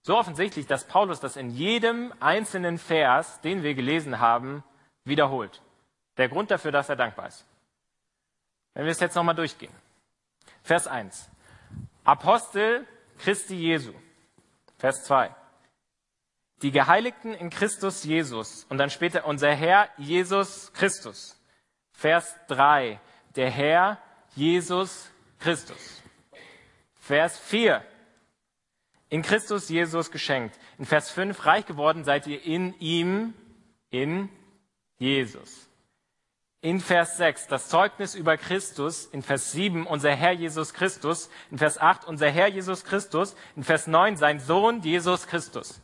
so 0.02 0.18
offensichtlich, 0.18 0.68
dass 0.68 0.88
Paulus 0.88 1.20
das 1.20 1.36
in 1.38 1.50
jedem 1.50 2.13
einzelnen 2.20 2.78
Vers, 2.78 3.42
den 3.42 3.63
wir 3.63 3.76
gelesen 3.76 4.20
haben, 4.20 4.63
wiederholt. 5.04 5.62
Der 6.18 6.30
Grund 6.30 6.52
dafür, 6.52 6.72
dass 6.72 6.90
er 6.90 6.96
dankbar 6.96 7.28
ist. 7.28 7.46
Wenn 8.74 8.86
wir 8.86 8.92
es 8.92 9.00
jetzt 9.00 9.16
nochmal 9.16 9.36
durchgehen. 9.36 9.74
Vers 10.63 10.88
1. 10.88 11.30
Apostel 12.04 12.86
Christi 13.18 13.56
Jesu. 13.56 13.94
Vers 14.78 15.04
2 15.06 15.36
die 16.62 16.72
Geheiligten 16.72 17.34
in 17.34 17.50
Christus 17.50 18.04
Jesus 18.04 18.66
und 18.70 18.78
dann 18.78 18.90
später 18.90 19.26
unser 19.26 19.54
Herr 19.54 19.90
Jesus 19.98 20.72
Christus. 20.74 21.40
Vers 21.92 22.36
3, 22.48 23.00
der 23.36 23.50
Herr 23.50 24.02
Jesus 24.36 25.12
Christus. 25.40 26.02
Vers 26.96 27.38
4, 27.40 27.84
in 29.10 29.22
Christus 29.22 29.70
Jesus 29.70 30.12
geschenkt. 30.12 30.60
In 30.78 30.86
Vers 30.86 31.12
5, 31.12 31.46
reich 31.46 31.66
geworden 31.66 32.04
seid 32.04 32.28
ihr 32.28 32.44
in 32.44 32.74
ihm, 32.80 33.34
in 33.90 34.30
Jesus. 34.98 35.66
In 36.62 36.80
Vers 36.80 37.17
6, 37.17 37.48
das 37.48 37.70
Zeugnis 37.70 38.15
über 38.15 38.36
Christus. 38.36 39.06
In 39.06 39.22
Vers 39.22 39.52
7, 39.52 39.86
unser 39.86 40.15
Herr 40.15 40.32
Jesus 40.32 40.74
Christus. 40.74 41.30
In 41.52 41.58
Vers 41.58 41.78
8, 41.78 42.06
unser 42.06 42.30
Herr 42.30 42.48
Jesus 42.48 42.84
Christus. 42.84 43.36
In 43.56 43.63
Vers 43.63 43.88
9, 43.88 44.17
sein 44.17 44.39
Sohn 44.39 44.82
Jesus 44.82 45.28
Christus. 45.28 45.80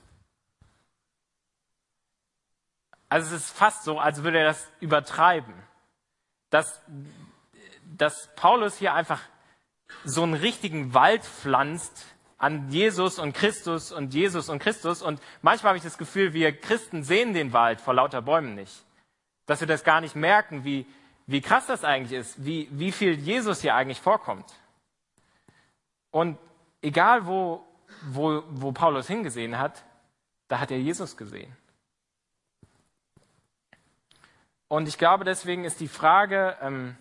Also 3.08 3.36
es 3.36 3.44
ist 3.44 3.52
fast 3.52 3.84
so, 3.84 4.00
als 4.00 4.24
würde 4.24 4.40
er 4.40 4.46
das 4.46 4.68
übertreiben. 4.80 5.54
Dass, 6.50 6.82
dass 7.96 8.34
Paulus 8.36 8.78
hier 8.78 8.96
einfach 8.96 9.22
so 10.04 10.24
einen 10.24 10.34
richtigen 10.34 10.96
Wald 10.96 11.24
pflanzt 11.24 12.08
an 12.40 12.70
Jesus 12.72 13.20
und 13.20 13.34
Christus 13.34 13.92
und 13.92 14.16
Jesus 14.16 14.50
und 14.50 14.58
Christus. 14.58 15.04
Und 15.04 15.22
manchmal 15.44 15.70
habe 15.70 15.78
ich 15.78 15.84
das 15.84 16.00
Gefühl, 16.00 16.34
wir 16.34 16.52
Christen 16.60 17.04
sehen 17.04 17.36
den 17.36 17.54
Wald 17.54 17.80
vor 17.80 17.94
lauter 17.94 18.24
Bäumen 18.24 18.56
nicht. 18.56 18.84
Dass 19.46 19.60
wir 19.60 19.68
das 19.68 19.84
gar 19.84 20.02
nicht 20.02 20.16
merken, 20.16 20.64
wie, 20.64 20.86
wie 21.28 21.42
krass 21.42 21.68
das 21.68 21.84
eigentlich 21.84 22.18
ist, 22.18 22.46
wie, 22.46 22.68
wie 22.72 22.92
viel 22.92 23.14
Jesus 23.20 23.62
hier 23.62 23.76
eigentlich 23.76 24.02
vorkommt. 24.02 24.46
Und 26.12 26.38
egal 26.82 27.26
wo, 27.26 27.66
wo, 28.04 28.44
wo 28.50 28.72
Paulus 28.72 29.08
hingesehen 29.08 29.58
hat, 29.58 29.84
da 30.48 30.60
hat 30.60 30.72
er 30.72 30.80
Jesus 30.80 31.18
gesehen. 31.18 31.56
Und 34.68 34.88
ich 34.88 34.98
glaube, 34.98 35.24
deswegen 35.24 35.66
ist 35.66 35.80
die 35.80 35.88
Frage, 35.88 36.58
ähm, 36.62 36.98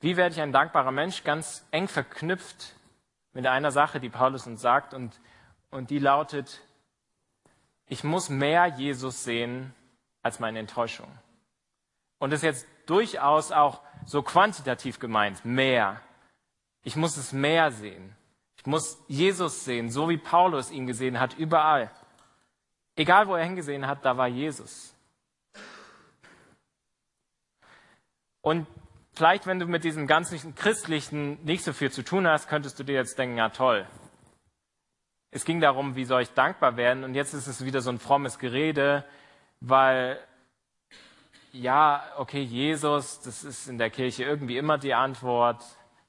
wie 0.00 0.16
werde 0.16 0.34
ich 0.34 0.40
ein 0.40 0.52
dankbarer 0.52 0.90
Mensch, 0.90 1.24
ganz 1.24 1.64
eng 1.70 1.88
verknüpft 1.88 2.74
mit 3.32 3.46
einer 3.46 3.70
Sache, 3.70 4.00
die 4.00 4.08
Paulus 4.08 4.46
uns 4.46 4.60
sagt. 4.60 4.92
Und, 4.92 5.20
und 5.70 5.90
die 5.90 5.98
lautet, 5.98 6.60
ich 7.86 8.04
muss 8.04 8.28
mehr 8.28 8.66
Jesus 8.66 9.24
sehen 9.24 9.74
als 10.26 10.40
meine 10.40 10.58
Enttäuschung. 10.58 11.08
Und 12.18 12.30
das 12.30 12.40
ist 12.40 12.44
jetzt 12.44 12.66
durchaus 12.86 13.52
auch 13.52 13.80
so 14.04 14.22
quantitativ 14.22 14.98
gemeint, 14.98 15.44
mehr. 15.44 16.00
Ich 16.82 16.96
muss 16.96 17.16
es 17.16 17.32
mehr 17.32 17.70
sehen. 17.70 18.14
Ich 18.58 18.66
muss 18.66 18.98
Jesus 19.08 19.64
sehen, 19.64 19.90
so 19.90 20.08
wie 20.08 20.16
Paulus 20.16 20.70
ihn 20.70 20.86
gesehen 20.86 21.20
hat, 21.20 21.34
überall. 21.34 21.90
Egal 22.96 23.28
wo 23.28 23.34
er 23.34 23.44
hingesehen 23.44 23.86
hat, 23.86 24.04
da 24.04 24.16
war 24.16 24.26
Jesus. 24.26 24.94
Und 28.40 28.66
vielleicht, 29.14 29.46
wenn 29.46 29.58
du 29.58 29.66
mit 29.66 29.84
diesem 29.84 30.06
ganzen 30.06 30.54
Christlichen 30.54 31.44
nicht 31.44 31.64
so 31.64 31.72
viel 31.72 31.90
zu 31.90 32.02
tun 32.02 32.26
hast, 32.26 32.48
könntest 32.48 32.78
du 32.78 32.84
dir 32.84 32.94
jetzt 32.94 33.18
denken, 33.18 33.38
ja 33.38 33.50
toll. 33.50 33.86
Es 35.30 35.44
ging 35.44 35.60
darum, 35.60 35.96
wie 35.96 36.04
soll 36.04 36.22
ich 36.22 36.32
dankbar 36.32 36.76
werden? 36.76 37.04
Und 37.04 37.14
jetzt 37.14 37.34
ist 37.34 37.46
es 37.46 37.64
wieder 37.64 37.82
so 37.82 37.90
ein 37.90 37.98
frommes 37.98 38.38
Gerede, 38.38 39.04
weil, 39.60 40.18
ja, 41.52 42.04
okay, 42.18 42.42
Jesus, 42.42 43.20
das 43.20 43.44
ist 43.44 43.68
in 43.68 43.78
der 43.78 43.90
Kirche 43.90 44.24
irgendwie 44.24 44.58
immer 44.58 44.78
die 44.78 44.94
Antwort, 44.94 45.62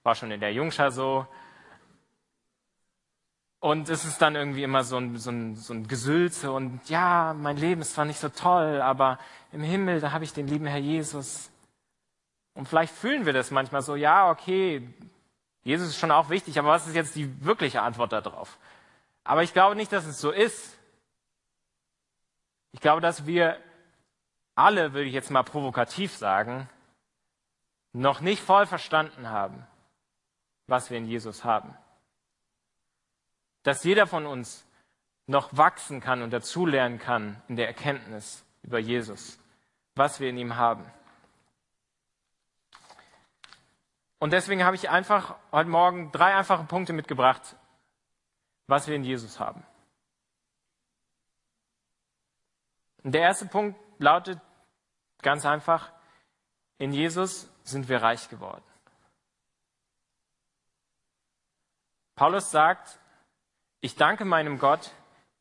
war 0.04 0.16
schon 0.16 0.32
in 0.32 0.40
der 0.40 0.54
Jungschar 0.54 0.92
so. 0.92 1.28
Und 3.60 3.90
es 3.90 4.06
ist 4.06 4.22
dann 4.22 4.36
irgendwie 4.36 4.64
immer 4.64 4.84
so 4.84 4.98
ein, 4.98 5.18
so, 5.18 5.32
ein, 5.32 5.56
so 5.56 5.74
ein 5.74 5.88
Gesülze 5.88 6.52
und 6.52 6.88
ja, 6.90 7.34
mein 7.34 7.58
Leben 7.58 7.82
ist 7.82 7.94
zwar 7.94 8.06
nicht 8.06 8.20
so 8.20 8.30
toll, 8.30 8.82
aber 8.82 9.18
im 9.52 9.64
Himmel, 9.64 10.00
da 10.00 10.12
habe 10.12 10.24
ich 10.24 10.34
den 10.34 10.48
lieben 10.48 10.68
Herr 10.68 10.78
Jesus. 10.78 11.50
Und 12.54 12.68
vielleicht 12.68 12.94
fühlen 12.94 13.26
wir 13.26 13.34
das 13.34 13.52
manchmal 13.52 13.82
so, 13.82 13.96
ja, 13.96 14.30
okay, 14.30 14.88
Jesus 15.64 15.90
ist 15.90 15.98
schon 15.98 16.12
auch 16.12 16.30
wichtig, 16.30 16.58
aber 16.60 16.70
was 16.70 16.88
ist 16.88 16.96
jetzt 16.96 17.16
die 17.16 17.44
wirkliche 17.44 17.82
Antwort 17.82 18.14
darauf? 18.14 18.58
Aber 19.24 19.44
ich 19.44 19.54
glaube 19.54 19.76
nicht, 19.76 19.92
dass 19.92 20.06
es 20.06 20.22
so 20.22 20.32
ist. 20.32 20.77
Ich 22.78 22.82
glaube, 22.82 23.02
dass 23.02 23.26
wir 23.26 23.58
alle, 24.54 24.94
würde 24.94 25.08
ich 25.08 25.14
jetzt 25.16 25.32
mal 25.32 25.42
provokativ 25.42 26.16
sagen, 26.16 26.70
noch 27.92 28.22
nicht 28.22 28.40
voll 28.40 28.68
verstanden 28.68 29.32
haben, 29.32 29.66
was 30.68 30.92
wir 30.92 31.00
in 31.00 31.08
Jesus 31.08 31.44
haben. 31.44 31.76
Dass 33.64 33.84
jeder 33.84 34.06
von 34.06 34.28
uns 34.28 34.64
noch 35.26 35.58
wachsen 35.58 36.02
kann 36.02 36.22
und 36.22 36.30
dazulernen 36.30 37.00
kann 37.00 37.42
in 37.48 37.56
der 37.56 37.66
Erkenntnis 37.66 38.46
über 38.62 38.78
Jesus, 38.78 39.40
was 39.96 40.20
wir 40.20 40.30
in 40.30 40.38
ihm 40.38 40.56
haben. 40.56 40.86
Und 44.20 44.34
deswegen 44.34 44.64
habe 44.64 44.76
ich 44.76 44.88
einfach 44.92 45.34
heute 45.52 45.72
Morgen 45.72 46.12
drei 46.12 46.36
einfache 46.36 46.66
Punkte 46.66 46.94
mitgebracht, 46.94 47.56
was 48.68 48.88
wir 48.88 48.96
in 48.96 49.04
Jesus 49.04 49.40
haben. 49.40 49.66
Und 53.08 53.14
der 53.14 53.22
erste 53.22 53.46
Punkt 53.46 53.80
lautet 54.00 54.38
ganz 55.22 55.46
einfach, 55.46 55.94
in 56.78 56.92
Jesus 56.92 57.50
sind 57.64 57.88
wir 57.88 58.02
reich 58.02 58.28
geworden. 58.28 58.66
Paulus 62.16 62.52
sagt, 62.52 63.00
ich 63.80 63.96
danke 63.96 64.26
meinem 64.26 64.60
Gott 64.60 64.92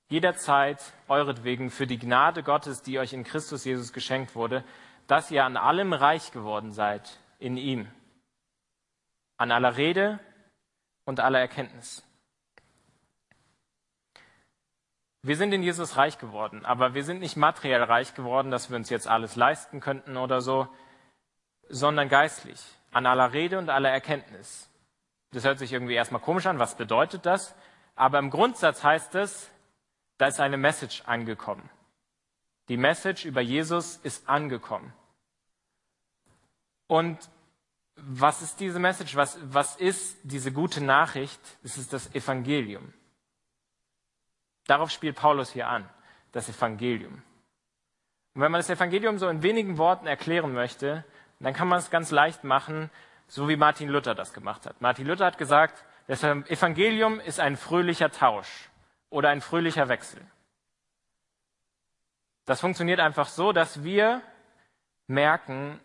jederzeit 0.08 0.80
euretwegen 1.08 1.70
für 1.70 1.88
die 1.88 1.98
Gnade 1.98 2.44
Gottes, 2.44 2.82
die 2.82 3.00
euch 3.00 3.12
in 3.12 3.24
Christus 3.24 3.64
Jesus 3.64 3.92
geschenkt 3.92 4.36
wurde, 4.36 4.62
dass 5.08 5.32
ihr 5.32 5.44
an 5.44 5.56
allem 5.56 5.92
reich 5.92 6.30
geworden 6.30 6.70
seid 6.70 7.18
in 7.40 7.56
ihm, 7.56 7.90
an 9.38 9.50
aller 9.50 9.76
Rede 9.76 10.20
und 11.04 11.18
aller 11.18 11.40
Erkenntnis. 11.40 12.05
Wir 15.26 15.36
sind 15.36 15.52
in 15.52 15.64
Jesus 15.64 15.96
reich 15.96 16.18
geworden, 16.18 16.64
aber 16.64 16.94
wir 16.94 17.02
sind 17.02 17.18
nicht 17.18 17.36
materiell 17.36 17.82
reich 17.82 18.14
geworden, 18.14 18.52
dass 18.52 18.70
wir 18.70 18.76
uns 18.76 18.90
jetzt 18.90 19.08
alles 19.08 19.34
leisten 19.34 19.80
könnten 19.80 20.16
oder 20.16 20.40
so, 20.40 20.68
sondern 21.68 22.08
geistlich, 22.08 22.60
an 22.92 23.06
aller 23.06 23.32
Rede 23.32 23.58
und 23.58 23.68
aller 23.68 23.90
Erkenntnis. 23.90 24.70
Das 25.32 25.42
hört 25.42 25.58
sich 25.58 25.72
irgendwie 25.72 25.94
erstmal 25.94 26.20
komisch 26.20 26.46
an, 26.46 26.60
was 26.60 26.76
bedeutet 26.76 27.26
das? 27.26 27.56
Aber 27.96 28.20
im 28.20 28.30
Grundsatz 28.30 28.84
heißt 28.84 29.16
es, 29.16 29.50
da 30.16 30.28
ist 30.28 30.38
eine 30.38 30.58
Message 30.58 31.02
angekommen. 31.06 31.68
Die 32.68 32.76
Message 32.76 33.24
über 33.24 33.40
Jesus 33.40 33.96
ist 33.96 34.28
angekommen. 34.28 34.92
Und 36.86 37.18
was 37.96 38.42
ist 38.42 38.60
diese 38.60 38.78
Message? 38.78 39.16
Was, 39.16 39.40
was 39.42 39.74
ist 39.74 40.18
diese 40.22 40.52
gute 40.52 40.80
Nachricht? 40.80 41.40
Es 41.64 41.78
ist 41.78 41.92
das 41.92 42.14
Evangelium. 42.14 42.94
Darauf 44.66 44.90
spielt 44.90 45.16
Paulus 45.16 45.52
hier 45.52 45.68
an, 45.68 45.88
das 46.32 46.48
Evangelium. 46.48 47.22
Und 48.34 48.42
wenn 48.42 48.52
man 48.52 48.58
das 48.58 48.70
Evangelium 48.70 49.18
so 49.18 49.28
in 49.28 49.42
wenigen 49.42 49.78
Worten 49.78 50.06
erklären 50.06 50.52
möchte, 50.52 51.04
dann 51.40 51.54
kann 51.54 51.68
man 51.68 51.78
es 51.78 51.90
ganz 51.90 52.10
leicht 52.10 52.44
machen, 52.44 52.90
so 53.28 53.48
wie 53.48 53.56
Martin 53.56 53.88
Luther 53.88 54.14
das 54.14 54.32
gemacht 54.32 54.66
hat. 54.66 54.80
Martin 54.80 55.06
Luther 55.06 55.26
hat 55.26 55.38
gesagt, 55.38 55.84
das 56.06 56.22
Evangelium 56.22 57.18
ist 57.20 57.40
ein 57.40 57.56
fröhlicher 57.56 58.10
Tausch 58.10 58.68
oder 59.10 59.30
ein 59.30 59.40
fröhlicher 59.40 59.88
Wechsel. 59.88 60.20
Das 62.44 62.60
funktioniert 62.60 63.00
einfach 63.00 63.28
so, 63.28 63.52
dass 63.52 63.82
wir 63.82 64.22
merken, 65.08 65.80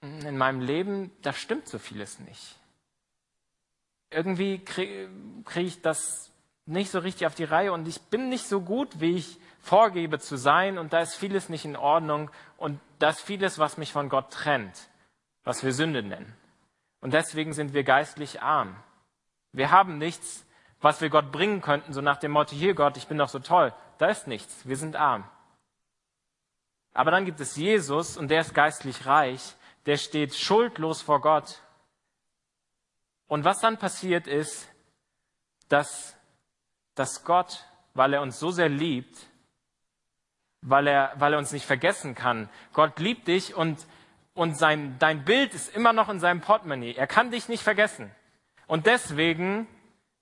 in 0.00 0.38
meinem 0.38 0.60
Leben, 0.60 1.10
da 1.22 1.32
stimmt 1.32 1.68
so 1.68 1.78
vieles 1.78 2.20
nicht. 2.20 2.56
Irgendwie 4.10 4.64
kriege 4.64 5.10
krieg 5.44 5.66
ich 5.66 5.82
das 5.82 6.29
nicht 6.66 6.90
so 6.90 6.98
richtig 6.98 7.26
auf 7.26 7.34
die 7.34 7.44
Reihe 7.44 7.72
und 7.72 7.88
ich 7.88 8.00
bin 8.02 8.28
nicht 8.28 8.46
so 8.46 8.60
gut, 8.60 9.00
wie 9.00 9.16
ich 9.16 9.38
vorgebe 9.60 10.18
zu 10.18 10.36
sein 10.36 10.78
und 10.78 10.92
da 10.92 11.00
ist 11.00 11.14
vieles 11.14 11.48
nicht 11.48 11.64
in 11.64 11.76
Ordnung 11.76 12.30
und 12.56 12.80
da 12.98 13.10
ist 13.10 13.20
vieles, 13.20 13.58
was 13.58 13.76
mich 13.76 13.92
von 13.92 14.08
Gott 14.08 14.30
trennt, 14.32 14.88
was 15.44 15.64
wir 15.64 15.72
Sünde 15.72 16.02
nennen. 16.02 16.36
Und 17.00 17.14
deswegen 17.14 17.52
sind 17.52 17.72
wir 17.72 17.82
geistlich 17.82 18.42
arm. 18.42 18.76
Wir 19.52 19.70
haben 19.70 19.98
nichts, 19.98 20.44
was 20.80 21.00
wir 21.00 21.10
Gott 21.10 21.32
bringen 21.32 21.60
könnten, 21.60 21.92
so 21.92 22.00
nach 22.00 22.18
dem 22.18 22.32
Motto, 22.32 22.54
hier 22.54 22.74
Gott, 22.74 22.96
ich 22.96 23.08
bin 23.08 23.18
doch 23.18 23.28
so 23.28 23.38
toll. 23.38 23.74
Da 23.98 24.08
ist 24.08 24.26
nichts, 24.26 24.66
wir 24.66 24.76
sind 24.76 24.96
arm. 24.96 25.28
Aber 26.92 27.10
dann 27.10 27.24
gibt 27.24 27.40
es 27.40 27.56
Jesus 27.56 28.16
und 28.16 28.28
der 28.28 28.40
ist 28.40 28.54
geistlich 28.54 29.06
reich, 29.06 29.54
der 29.86 29.96
steht 29.96 30.34
schuldlos 30.34 31.02
vor 31.02 31.20
Gott. 31.20 31.62
Und 33.28 33.44
was 33.44 33.60
dann 33.60 33.78
passiert 33.78 34.26
ist, 34.26 34.68
dass, 35.68 36.16
dass 37.00 37.24
Gott, 37.24 37.64
weil 37.94 38.12
er 38.12 38.20
uns 38.20 38.38
so 38.38 38.50
sehr 38.50 38.68
liebt, 38.68 39.16
weil 40.60 40.86
er, 40.86 41.14
weil 41.16 41.32
er 41.32 41.38
uns 41.38 41.50
nicht 41.50 41.64
vergessen 41.64 42.14
kann, 42.14 42.50
Gott 42.74 42.98
liebt 42.98 43.26
dich 43.26 43.54
und, 43.54 43.86
und 44.34 44.58
sein, 44.58 44.96
dein 44.98 45.24
Bild 45.24 45.54
ist 45.54 45.74
immer 45.74 45.94
noch 45.94 46.10
in 46.10 46.20
seinem 46.20 46.42
Portemonnaie. 46.42 46.94
Er 46.94 47.06
kann 47.06 47.30
dich 47.30 47.48
nicht 47.48 47.62
vergessen. 47.62 48.10
Und 48.66 48.84
deswegen 48.84 49.66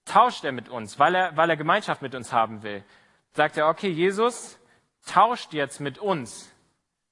tauscht 0.05 0.45
er 0.45 0.53
mit 0.53 0.69
uns, 0.69 1.01
weil 1.01 1.17
er, 1.17 1.37
weil 1.37 1.51
er 1.51 1.57
Gemeinschaft 1.57 2.01
mit 2.01 2.15
uns 2.15 2.33
haben 2.33 2.63
will. 2.63 2.85
Sagt 3.33 3.57
er, 3.57 3.67
okay, 3.67 3.91
Jesus 3.91 4.57
tauscht 5.05 5.53
jetzt 5.53 5.81
mit 5.81 5.99
uns. 5.99 6.49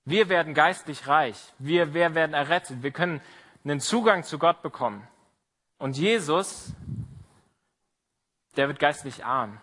Wir 0.05 0.29
werden 0.29 0.55
geistlich 0.55 1.09
reich. 1.09 1.37
Wir, 1.59 1.93
wir 1.93 2.15
werden 2.15 2.35
errettet. 2.35 2.85
Wir 2.85 2.93
können 2.93 3.21
einen 3.65 3.81
Zugang 3.81 4.23
zu 4.23 4.39
Gott 4.39 4.63
bekommen. 4.63 5.07
Und 5.79 5.97
Jesus, 5.97 6.73
der 8.57 8.69
wird 8.69 8.79
geistlich 8.79 9.25
arm. 9.25 9.61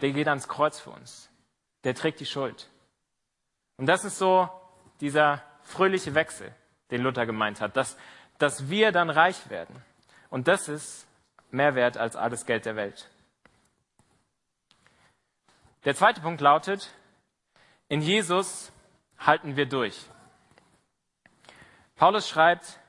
Der 0.00 0.12
geht 0.12 0.28
ans 0.28 0.48
Kreuz 0.48 0.78
für 0.78 0.90
uns. 0.90 1.30
Der 1.84 1.94
trägt 1.94 2.20
die 2.20 2.26
Schuld. 2.26 2.70
Und 3.76 3.86
das 3.86 4.04
ist 4.04 4.18
so 4.18 4.48
dieser 5.00 5.42
fröhliche 5.62 6.14
Wechsel, 6.14 6.54
den 6.90 7.02
Luther 7.02 7.26
gemeint 7.26 7.60
hat, 7.60 7.76
dass, 7.76 7.96
dass 8.38 8.70
wir 8.70 8.92
dann 8.92 9.10
reich 9.10 9.50
werden. 9.50 9.82
Und 10.30 10.48
das 10.48 10.68
ist 10.68 11.06
mehr 11.50 11.74
wert 11.74 11.96
als 11.96 12.16
alles 12.16 12.46
Geld 12.46 12.66
der 12.66 12.76
Welt. 12.76 13.10
Der 15.84 15.94
zweite 15.94 16.20
Punkt 16.20 16.40
lautet, 16.40 16.90
in 17.88 18.00
Jesus 18.00 18.72
halten 19.18 19.56
wir 19.56 19.66
durch. 19.66 20.08
Paulus 21.94 22.28
schreibt, 22.28 22.80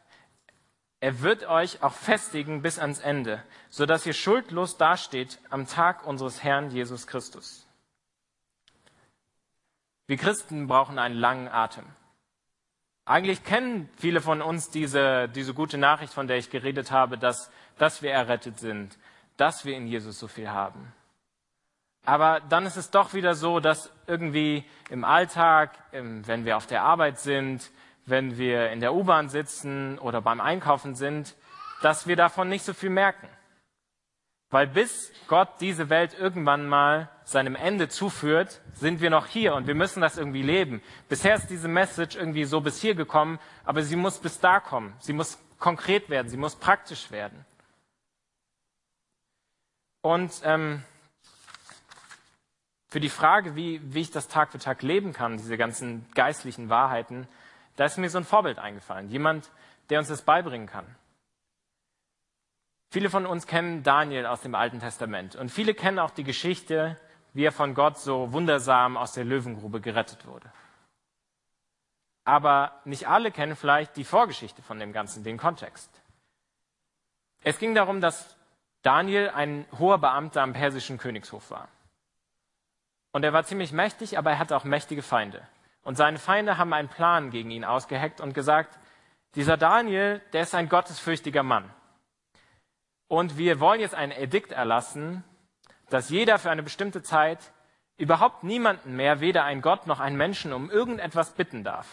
er 0.99 1.21
wird 1.21 1.47
euch 1.47 1.83
auch 1.83 1.93
festigen 1.93 2.62
bis 2.62 2.79
ans 2.79 2.99
Ende, 2.99 3.43
so 3.69 3.86
dass 3.86 4.05
ihr 4.05 4.13
schuldlos 4.13 4.77
dasteht 4.77 5.39
am 5.49 5.67
Tag 5.67 6.05
unseres 6.05 6.43
Herrn 6.43 6.71
Jesus 6.71 7.05
Christus. 7.05 7.67
Wir 10.07 10.17
Christen 10.17 10.67
brauchen 10.67 10.97
einen 10.97 11.15
langen 11.15 11.49
Atem. 11.49 11.86
Eigentlich 13.05 13.43
kennen 13.43 13.89
viele 13.97 14.21
von 14.21 14.41
uns 14.41 14.69
diese, 14.69 15.29
diese 15.29 15.53
gute 15.53 15.77
Nachricht, 15.77 16.13
von 16.13 16.27
der 16.27 16.38
ich 16.38 16.49
geredet 16.49 16.91
habe, 16.91 17.17
dass, 17.17 17.51
dass 17.77 18.01
wir 18.01 18.12
errettet 18.12 18.60
sind, 18.60 18.97
dass 19.38 19.65
wir 19.65 19.77
in 19.77 19.88
Jesus 19.88 20.19
so 20.19 20.27
viel 20.27 20.49
haben. 20.49 20.93
Aber 22.05 22.39
dann 22.39 22.65
ist 22.65 22.77
es 22.77 22.89
doch 22.89 23.13
wieder 23.13 23.36
so, 23.36 23.60
dass 23.60 23.91
irgendwie 24.07 24.63
im 24.89 25.03
Alltag, 25.03 25.77
wenn 25.91 26.45
wir 26.45 26.57
auf 26.57 26.65
der 26.65 26.83
Arbeit 26.83 27.19
sind, 27.19 27.69
wenn 28.08 28.38
wir 28.38 28.72
in 28.72 28.80
der 28.80 28.93
U-Bahn 28.93 29.30
sitzen 29.30 30.00
oder 30.00 30.22
beim 30.22 30.41
Einkaufen 30.41 30.96
sind, 30.96 31.36
dass 31.82 32.08
wir 32.08 32.15
davon 32.15 32.50
nicht 32.50 32.63
so 32.63 32.74
viel 32.74 32.89
merken. 32.89 33.28
Weil 34.50 34.67
bis 34.67 35.12
Gott 35.28 35.50
diese 35.60 35.89
Welt 35.89 36.17
irgendwann 36.17 36.67
mal 36.67 37.10
seinem 37.26 37.56
Ende 37.56 37.89
zuführt, 37.89 38.62
sind 38.74 39.02
wir 39.02 39.10
noch 39.10 39.28
hier 39.28 39.56
und 39.56 39.67
wir 39.67 39.76
müssen 39.76 40.00
das 40.00 40.17
irgendwie 40.17 40.41
leben. 40.41 40.82
Bisher 41.10 41.36
ist 41.36 41.50
diese 41.50 41.67
Message 41.67 42.15
irgendwie 42.15 42.46
so 42.46 42.62
bis 42.62 42.80
hier 42.80 42.96
gekommen, 42.96 43.39
aber 43.65 43.84
sie 43.84 43.98
muss 43.98 44.20
bis 44.20 44.39
da 44.39 44.62
kommen. 44.62 44.96
Sie 45.00 45.12
muss 45.12 45.38
konkret 45.60 46.10
werden, 46.10 46.30
sie 46.30 46.38
muss 46.38 46.56
praktisch 46.56 47.12
werden. 47.12 47.46
Und 50.02 50.32
ähm, 50.46 50.82
für 52.88 53.02
die 53.02 53.10
Frage, 53.10 53.58
wie, 53.58 53.82
wie 53.84 54.00
ich 54.00 54.12
das 54.12 54.30
Tag 54.30 54.54
für 54.54 54.60
Tag 54.60 54.82
leben 54.82 55.12
kann, 55.12 55.36
diese 55.36 55.58
ganzen 55.58 56.10
geistlichen 56.13 56.70
Wahrheiten, 56.70 57.28
da 57.78 57.86
ist 57.86 57.98
mir 57.98 58.10
so 58.10 58.18
ein 58.18 58.26
Vorbild 58.26 58.60
eingefallen. 58.60 59.08
Jemand, 59.08 59.50
der 59.90 60.00
uns 60.00 60.10
das 60.10 60.24
beibringen 60.24 60.68
kann. 60.68 60.86
Viele 62.90 63.10
von 63.10 63.26
uns 63.26 63.48
kennen 63.48 63.84
Daniel 63.84 64.26
aus 64.26 64.42
dem 64.42 64.56
Alten 64.56 64.80
Testament 64.80 65.36
und 65.36 65.50
viele 65.50 65.74
kennen 65.74 66.00
auch 66.00 66.12
die 66.12 66.24
Geschichte, 66.24 67.00
wie 67.34 67.46
er 67.46 67.52
von 67.52 67.74
Gott 67.74 67.98
so 67.98 68.34
wundersam 68.34 68.98
aus 68.98 69.13
der 69.13 69.26
Löwengrube 69.26 69.80
gerettet 69.80 70.26
wurde. 70.26 70.52
Aber 72.24 72.82
nicht 72.84 73.08
alle 73.08 73.32
kennen 73.32 73.56
vielleicht 73.56 73.96
die 73.96 74.04
Vorgeschichte 74.04 74.62
von 74.62 74.80
dem 74.80 74.92
Ganzen, 74.92 75.24
den 75.24 75.38
Kontext. 75.38 75.90
Es 77.44 77.60
ging 77.60 77.76
darum, 77.76 78.02
dass 78.02 78.36
Daniel 78.82 79.30
ein 79.30 79.66
hoher 79.78 80.00
Beamter 80.00 80.42
am 80.42 80.54
persischen 80.54 80.98
Königshof 80.98 81.52
war. 81.52 81.68
Und 83.12 83.24
er 83.24 83.34
war 83.34 83.44
ziemlich 83.44 83.72
mächtig, 83.72 84.18
aber 84.18 84.32
er 84.32 84.40
hatte 84.40 84.56
auch 84.56 84.63
mächtige 84.63 85.04
Feinde. 85.04 85.48
Und 85.88 85.95
seine 85.95 86.19
Feinde 86.19 86.58
haben 86.58 86.73
einen 86.73 86.89
Plan 86.89 87.30
gegen 87.32 87.50
ihn 87.50 87.63
ausgeheckt 87.63 88.19
und 88.19 88.34
gesagt, 88.34 88.78
dieser 89.36 89.56
Daniel, 89.56 90.21
der 90.34 90.41
ist 90.41 90.54
ein 90.54 90.67
gottesfürchtiger 90.67 91.43
Mann. 91.43 91.73
Und 93.08 93.38
wir 93.38 93.62
wollen 93.62 93.80
jetzt 93.80 93.95
ein 93.95 94.12
Edikt 94.12 94.52
erlassen, 94.52 95.23
dass 95.89 96.10
jeder 96.10 96.39
für 96.39 96.52
eine 96.52 96.62
bestimmte 96.62 97.04
Zeit 97.04 97.54
überhaupt 97.95 98.43
niemanden 98.43 98.97
mehr, 98.97 99.21
weder 99.21 99.45
ein 99.45 99.62
Gott 99.62 99.88
noch 99.88 100.02
ein 100.02 100.17
Menschen, 100.17 100.52
um 100.52 100.69
irgendetwas 100.69 101.36
bitten 101.36 101.63
darf. 101.63 101.88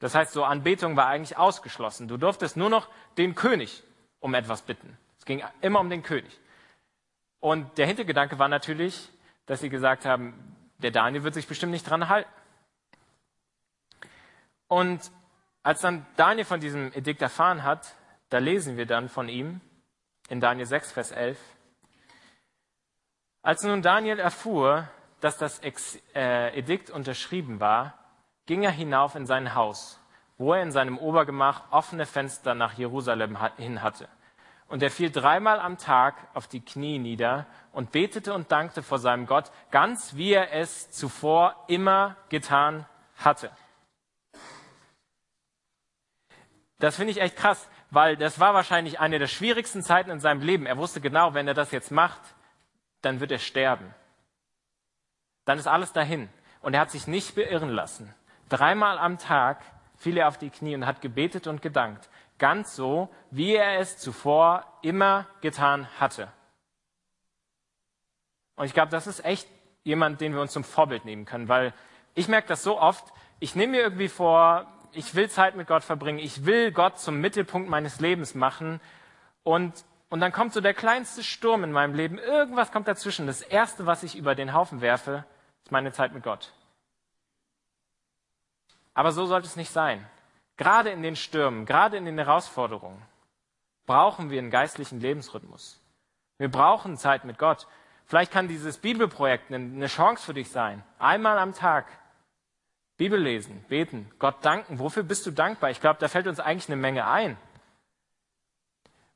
Das 0.00 0.16
heißt, 0.16 0.32
so 0.32 0.42
Anbetung 0.42 0.96
war 0.96 1.06
eigentlich 1.06 1.38
ausgeschlossen. 1.38 2.08
Du 2.08 2.16
durftest 2.16 2.56
nur 2.56 2.70
noch 2.70 2.88
den 3.18 3.36
König 3.36 3.84
um 4.18 4.34
etwas 4.34 4.62
bitten. 4.62 4.98
Es 5.16 5.24
ging 5.24 5.44
immer 5.60 5.78
um 5.78 5.90
den 5.90 6.02
König. 6.02 6.40
Und 7.38 7.78
der 7.78 7.86
Hintergedanke 7.86 8.40
war 8.40 8.48
natürlich, 8.48 9.10
dass 9.46 9.60
sie 9.60 9.68
gesagt 9.68 10.04
haben, 10.04 10.56
der 10.78 10.90
Daniel 10.90 11.22
wird 11.22 11.34
sich 11.34 11.46
bestimmt 11.46 11.70
nicht 11.70 11.88
dran 11.88 12.08
halten. 12.08 12.28
Und 14.68 15.10
als 15.62 15.80
dann 15.80 16.06
Daniel 16.16 16.44
von 16.44 16.60
diesem 16.60 16.92
Edikt 16.92 17.22
erfahren 17.22 17.62
hat, 17.62 17.94
da 18.28 18.38
lesen 18.38 18.76
wir 18.76 18.86
dann 18.86 19.08
von 19.08 19.28
ihm 19.28 19.60
in 20.28 20.40
Daniel 20.40 20.66
6, 20.66 20.92
Vers 20.92 21.10
11. 21.10 21.38
Als 23.42 23.62
nun 23.62 23.82
Daniel 23.82 24.18
erfuhr, 24.18 24.88
dass 25.20 25.38
das 25.38 25.60
äh, 26.14 26.58
Edikt 26.58 26.90
unterschrieben 26.90 27.60
war, 27.60 27.94
ging 28.46 28.62
er 28.62 28.70
hinauf 28.70 29.14
in 29.14 29.26
sein 29.26 29.54
Haus, 29.54 30.00
wo 30.36 30.52
er 30.54 30.62
in 30.62 30.72
seinem 30.72 30.98
Obergemach 30.98 31.70
offene 31.70 32.06
Fenster 32.06 32.54
nach 32.54 32.74
Jerusalem 32.74 33.38
hin 33.56 33.82
hatte. 33.82 34.08
Und 34.68 34.82
er 34.82 34.90
fiel 34.90 35.10
dreimal 35.10 35.60
am 35.60 35.78
Tag 35.78 36.16
auf 36.34 36.48
die 36.48 36.60
Knie 36.60 36.98
nieder 36.98 37.46
und 37.72 37.92
betete 37.92 38.34
und 38.34 38.50
dankte 38.50 38.82
vor 38.82 38.98
seinem 38.98 39.26
Gott, 39.26 39.50
ganz 39.70 40.16
wie 40.16 40.32
er 40.32 40.52
es 40.52 40.90
zuvor 40.90 41.54
immer 41.68 42.16
getan 42.28 42.86
hatte. 43.16 43.50
Das 46.78 46.96
finde 46.96 47.12
ich 47.12 47.20
echt 47.20 47.36
krass, 47.36 47.68
weil 47.90 48.16
das 48.16 48.40
war 48.40 48.54
wahrscheinlich 48.54 49.00
eine 49.00 49.18
der 49.18 49.26
schwierigsten 49.26 49.82
Zeiten 49.82 50.10
in 50.10 50.20
seinem 50.20 50.40
Leben. 50.40 50.66
Er 50.66 50.76
wusste 50.76 51.00
genau, 51.00 51.34
wenn 51.34 51.48
er 51.48 51.54
das 51.54 51.70
jetzt 51.70 51.90
macht, 51.90 52.20
dann 53.02 53.20
wird 53.20 53.30
er 53.30 53.38
sterben. 53.38 53.94
Dann 55.44 55.58
ist 55.58 55.66
alles 55.66 55.92
dahin. 55.92 56.28
Und 56.60 56.74
er 56.74 56.80
hat 56.80 56.90
sich 56.90 57.06
nicht 57.06 57.34
beirren 57.34 57.68
lassen. 57.68 58.14
Dreimal 58.48 58.98
am 58.98 59.18
Tag 59.18 59.62
fiel 59.96 60.16
er 60.16 60.28
auf 60.28 60.38
die 60.38 60.50
Knie 60.50 60.74
und 60.74 60.86
hat 60.86 61.00
gebetet 61.00 61.46
und 61.46 61.62
gedankt. 61.62 62.08
Ganz 62.38 62.74
so, 62.74 63.08
wie 63.30 63.54
er 63.54 63.78
es 63.78 63.98
zuvor 63.98 64.64
immer 64.82 65.26
getan 65.40 65.86
hatte. 66.00 66.32
Und 68.56 68.66
ich 68.66 68.74
glaube, 68.74 68.90
das 68.90 69.06
ist 69.06 69.24
echt 69.24 69.48
jemand, 69.82 70.20
den 70.20 70.32
wir 70.32 70.40
uns 70.40 70.52
zum 70.52 70.64
Vorbild 70.64 71.04
nehmen 71.04 71.26
können, 71.26 71.48
weil 71.48 71.72
ich 72.14 72.28
merke 72.28 72.48
das 72.48 72.62
so 72.62 72.80
oft. 72.80 73.04
Ich 73.40 73.54
nehme 73.54 73.72
mir 73.72 73.82
irgendwie 73.82 74.08
vor, 74.08 74.66
ich 74.96 75.14
will 75.14 75.28
Zeit 75.28 75.56
mit 75.56 75.66
Gott 75.66 75.84
verbringen, 75.84 76.18
ich 76.18 76.46
will 76.46 76.72
Gott 76.72 76.98
zum 76.98 77.20
Mittelpunkt 77.20 77.68
meines 77.68 78.00
Lebens 78.00 78.34
machen 78.34 78.80
und, 79.42 79.84
und 80.08 80.20
dann 80.20 80.32
kommt 80.32 80.52
so 80.52 80.60
der 80.60 80.74
kleinste 80.74 81.22
Sturm 81.22 81.64
in 81.64 81.72
meinem 81.72 81.94
Leben, 81.94 82.18
irgendwas 82.18 82.72
kommt 82.72 82.88
dazwischen. 82.88 83.26
Das 83.26 83.42
Erste, 83.42 83.86
was 83.86 84.02
ich 84.02 84.16
über 84.16 84.34
den 84.34 84.52
Haufen 84.52 84.80
werfe, 84.80 85.24
ist 85.64 85.72
meine 85.72 85.92
Zeit 85.92 86.12
mit 86.12 86.22
Gott. 86.22 86.52
Aber 88.94 89.12
so 89.12 89.26
sollte 89.26 89.46
es 89.46 89.56
nicht 89.56 89.70
sein. 89.70 90.06
Gerade 90.56 90.90
in 90.90 91.02
den 91.02 91.16
Stürmen, 91.16 91.66
gerade 91.66 91.96
in 91.96 92.04
den 92.04 92.18
Herausforderungen 92.18 93.02
brauchen 93.86 94.30
wir 94.30 94.38
einen 94.38 94.50
geistlichen 94.50 95.00
Lebensrhythmus. 95.00 95.80
Wir 96.38 96.50
brauchen 96.50 96.96
Zeit 96.96 97.24
mit 97.24 97.38
Gott. 97.38 97.66
Vielleicht 98.06 98.32
kann 98.32 98.48
dieses 98.48 98.78
Bibelprojekt 98.78 99.52
eine 99.52 99.86
Chance 99.86 100.24
für 100.24 100.34
dich 100.34 100.50
sein. 100.50 100.82
Einmal 100.98 101.38
am 101.38 101.54
Tag 101.54 101.86
Bibel 102.96 103.20
lesen, 103.20 103.64
beten, 103.68 104.08
Gott 104.20 104.44
danken. 104.44 104.78
Wofür 104.78 105.02
bist 105.02 105.26
du 105.26 105.32
dankbar? 105.32 105.70
Ich 105.70 105.80
glaube, 105.80 105.98
da 105.98 106.06
fällt 106.06 106.28
uns 106.28 106.38
eigentlich 106.38 106.68
eine 106.68 106.80
Menge 106.80 107.06
ein. 107.06 107.36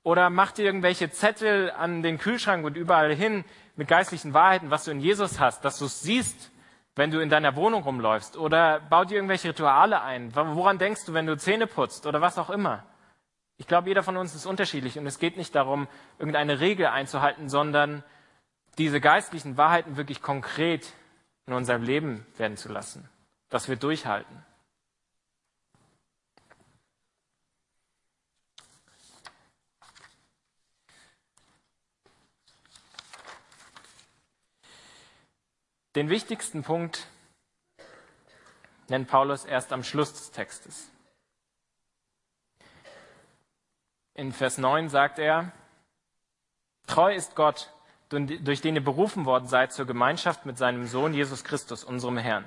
Oder 0.02 0.30
mach 0.30 0.52
dir 0.52 0.64
irgendwelche 0.64 1.10
Zettel 1.10 1.70
an 1.70 2.02
den 2.02 2.18
Kühlschrank 2.18 2.64
und 2.64 2.76
überall 2.76 3.14
hin 3.14 3.44
mit 3.76 3.86
geistlichen 3.86 4.34
Wahrheiten, 4.34 4.70
was 4.70 4.84
du 4.84 4.90
in 4.90 5.00
Jesus 5.00 5.38
hast, 5.38 5.64
dass 5.64 5.78
du 5.78 5.84
es 5.84 6.00
siehst, 6.00 6.50
wenn 6.96 7.12
du 7.12 7.20
in 7.20 7.28
deiner 7.28 7.54
Wohnung 7.54 7.84
rumläufst. 7.84 8.36
Oder 8.36 8.80
bau 8.80 9.04
dir 9.04 9.14
irgendwelche 9.14 9.50
Rituale 9.50 10.02
ein. 10.02 10.34
Woran 10.34 10.78
denkst 10.78 11.04
du, 11.04 11.14
wenn 11.14 11.26
du 11.26 11.36
Zähne 11.36 11.68
putzt 11.68 12.06
oder 12.06 12.20
was 12.20 12.38
auch 12.38 12.50
immer? 12.50 12.84
Ich 13.58 13.68
glaube, 13.68 13.88
jeder 13.88 14.02
von 14.02 14.16
uns 14.16 14.34
ist 14.34 14.46
unterschiedlich 14.46 14.98
und 14.98 15.06
es 15.06 15.20
geht 15.20 15.36
nicht 15.36 15.54
darum, 15.54 15.86
irgendeine 16.18 16.58
Regel 16.58 16.86
einzuhalten, 16.86 17.48
sondern 17.48 18.02
diese 18.78 19.00
geistlichen 19.00 19.56
Wahrheiten 19.56 19.96
wirklich 19.96 20.22
konkret 20.22 20.92
in 21.46 21.52
unserem 21.52 21.82
Leben 21.82 22.26
werden 22.36 22.56
zu 22.56 22.72
lassen 22.72 23.08
dass 23.48 23.68
wir 23.68 23.76
durchhalten. 23.76 24.44
Den 35.94 36.10
wichtigsten 36.10 36.62
Punkt 36.62 37.08
nennt 38.88 39.08
Paulus 39.08 39.44
erst 39.44 39.72
am 39.72 39.82
Schluss 39.82 40.12
des 40.12 40.30
Textes. 40.30 40.90
In 44.14 44.32
Vers 44.32 44.58
9 44.58 44.88
sagt 44.88 45.18
er, 45.18 45.52
Treu 46.86 47.14
ist 47.14 47.34
Gott, 47.34 47.72
durch 48.10 48.60
den 48.60 48.74
ihr 48.74 48.84
berufen 48.84 49.24
worden 49.26 49.46
seid 49.46 49.72
zur 49.72 49.86
Gemeinschaft 49.86 50.46
mit 50.46 50.56
seinem 50.56 50.86
Sohn 50.86 51.14
Jesus 51.14 51.44
Christus, 51.44 51.84
unserem 51.84 52.16
Herrn. 52.16 52.44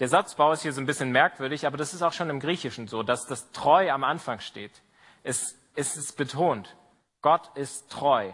Der 0.00 0.08
Satzbau 0.08 0.52
ist 0.52 0.62
hier 0.62 0.72
so 0.72 0.80
ein 0.80 0.86
bisschen 0.86 1.10
merkwürdig, 1.10 1.66
aber 1.66 1.76
das 1.76 1.92
ist 1.92 2.02
auch 2.02 2.12
schon 2.12 2.30
im 2.30 2.40
Griechischen 2.40 2.86
so, 2.86 3.02
dass 3.02 3.26
das 3.26 3.50
treu 3.50 3.90
am 3.90 4.04
Anfang 4.04 4.40
steht. 4.40 4.82
Es, 5.24 5.56
es 5.74 5.96
ist 5.96 6.16
betont. 6.16 6.76
Gott 7.20 7.56
ist 7.56 7.90
treu. 7.90 8.32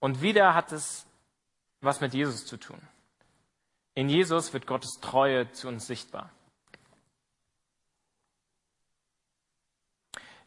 Und 0.00 0.20
wieder 0.20 0.54
hat 0.54 0.72
es 0.72 1.06
was 1.80 2.00
mit 2.00 2.14
Jesus 2.14 2.44
zu 2.46 2.56
tun. 2.56 2.80
In 3.94 4.08
Jesus 4.08 4.52
wird 4.52 4.66
Gottes 4.66 4.98
Treue 5.00 5.50
zu 5.52 5.68
uns 5.68 5.86
sichtbar. 5.86 6.30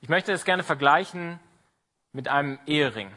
Ich 0.01 0.09
möchte 0.09 0.31
es 0.33 0.45
gerne 0.45 0.63
vergleichen 0.63 1.39
mit 2.11 2.27
einem 2.27 2.59
Ehering. 2.65 3.11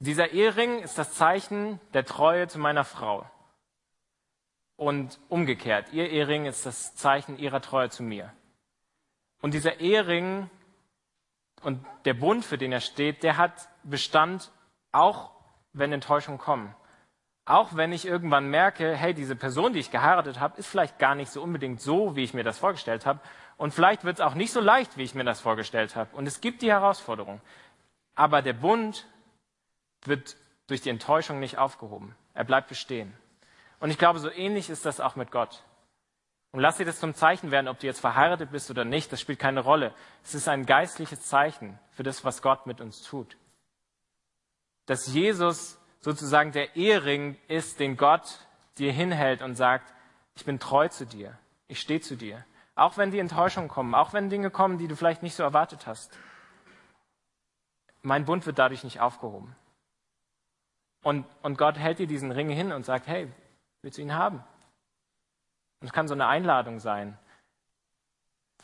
Dieser 0.00 0.30
Ehering 0.30 0.78
ist 0.78 0.96
das 0.96 1.14
Zeichen 1.14 1.80
der 1.92 2.04
Treue 2.04 2.46
zu 2.46 2.58
meiner 2.58 2.84
Frau. 2.84 3.28
Und 4.76 5.18
umgekehrt, 5.28 5.92
ihr 5.92 6.08
Ehering 6.10 6.46
ist 6.46 6.64
das 6.64 6.94
Zeichen 6.94 7.36
ihrer 7.36 7.60
Treue 7.60 7.90
zu 7.90 8.04
mir. 8.04 8.32
Und 9.40 9.54
dieser 9.54 9.80
Ehering 9.80 10.48
und 11.62 11.84
der 12.04 12.14
Bund, 12.14 12.44
für 12.44 12.58
den 12.58 12.70
er 12.70 12.80
steht, 12.80 13.24
der 13.24 13.36
hat 13.36 13.68
Bestand, 13.82 14.52
auch 14.92 15.32
wenn 15.72 15.92
Enttäuschungen 15.92 16.38
kommen. 16.38 16.74
Auch 17.44 17.74
wenn 17.74 17.92
ich 17.92 18.06
irgendwann 18.06 18.50
merke, 18.50 18.94
hey, 18.94 19.14
diese 19.14 19.34
Person, 19.34 19.72
die 19.72 19.80
ich 19.80 19.90
geheiratet 19.90 20.38
habe, 20.38 20.58
ist 20.58 20.68
vielleicht 20.68 20.98
gar 20.98 21.16
nicht 21.16 21.32
so 21.32 21.42
unbedingt 21.42 21.80
so, 21.80 22.14
wie 22.14 22.22
ich 22.22 22.34
mir 22.34 22.44
das 22.44 22.58
vorgestellt 22.58 23.06
habe. 23.06 23.20
Und 23.56 23.74
vielleicht 23.74 24.04
wird 24.04 24.18
es 24.18 24.24
auch 24.24 24.34
nicht 24.34 24.52
so 24.52 24.60
leicht, 24.60 24.96
wie 24.96 25.02
ich 25.02 25.14
mir 25.14 25.24
das 25.24 25.40
vorgestellt 25.40 25.96
habe. 25.96 26.14
Und 26.14 26.26
es 26.26 26.40
gibt 26.40 26.62
die 26.62 26.70
Herausforderung. 26.70 27.40
Aber 28.14 28.42
der 28.42 28.52
Bund 28.52 29.06
wird 30.04 30.36
durch 30.66 30.80
die 30.80 30.90
Enttäuschung 30.90 31.40
nicht 31.40 31.58
aufgehoben. 31.58 32.14
Er 32.34 32.44
bleibt 32.44 32.68
bestehen. 32.68 33.14
Und 33.80 33.90
ich 33.90 33.98
glaube, 33.98 34.18
so 34.18 34.30
ähnlich 34.30 34.70
ist 34.70 34.86
das 34.86 35.00
auch 35.00 35.16
mit 35.16 35.30
Gott. 35.30 35.62
Und 36.52 36.60
lass 36.60 36.78
dir 36.78 36.86
das 36.86 37.00
zum 37.00 37.14
Zeichen 37.14 37.50
werden, 37.50 37.68
ob 37.68 37.78
du 37.78 37.86
jetzt 37.86 38.00
verheiratet 38.00 38.50
bist 38.50 38.70
oder 38.70 38.84
nicht, 38.84 39.12
das 39.12 39.20
spielt 39.20 39.38
keine 39.38 39.60
Rolle. 39.60 39.94
Es 40.24 40.34
ist 40.34 40.48
ein 40.48 40.64
geistliches 40.64 41.22
Zeichen 41.22 41.78
für 41.90 42.02
das, 42.02 42.24
was 42.24 42.42
Gott 42.42 42.66
mit 42.66 42.80
uns 42.80 43.02
tut. 43.02 43.36
Dass 44.86 45.06
Jesus 45.06 45.78
sozusagen 46.00 46.52
der 46.52 46.76
Ehering 46.76 47.36
ist, 47.48 47.80
den 47.80 47.96
Gott 47.96 48.46
dir 48.78 48.92
hinhält 48.92 49.42
und 49.42 49.56
sagt, 49.56 49.92
ich 50.36 50.44
bin 50.44 50.58
treu 50.58 50.88
zu 50.88 51.04
dir, 51.04 51.36
ich 51.66 51.80
stehe 51.80 52.00
zu 52.00 52.16
dir. 52.16 52.44
Auch 52.74 52.96
wenn 52.96 53.10
die 53.10 53.18
Enttäuschungen 53.18 53.68
kommen, 53.68 53.94
auch 53.94 54.12
wenn 54.12 54.30
Dinge 54.30 54.50
kommen, 54.50 54.78
die 54.78 54.88
du 54.88 54.96
vielleicht 54.96 55.22
nicht 55.22 55.34
so 55.34 55.42
erwartet 55.42 55.86
hast. 55.86 56.16
Mein 58.02 58.24
Bund 58.24 58.46
wird 58.46 58.58
dadurch 58.58 58.84
nicht 58.84 59.00
aufgehoben. 59.00 59.56
Und, 61.02 61.26
und 61.42 61.58
Gott 61.58 61.78
hält 61.78 61.98
dir 61.98 62.06
diesen 62.06 62.32
Ring 62.32 62.50
hin 62.50 62.72
und 62.72 62.84
sagt, 62.84 63.06
hey, 63.06 63.30
willst 63.82 63.98
du 63.98 64.02
ihn 64.02 64.14
haben? 64.14 64.42
Und 65.80 65.86
es 65.86 65.92
kann 65.92 66.08
so 66.08 66.14
eine 66.14 66.26
Einladung 66.26 66.80
sein. 66.80 67.18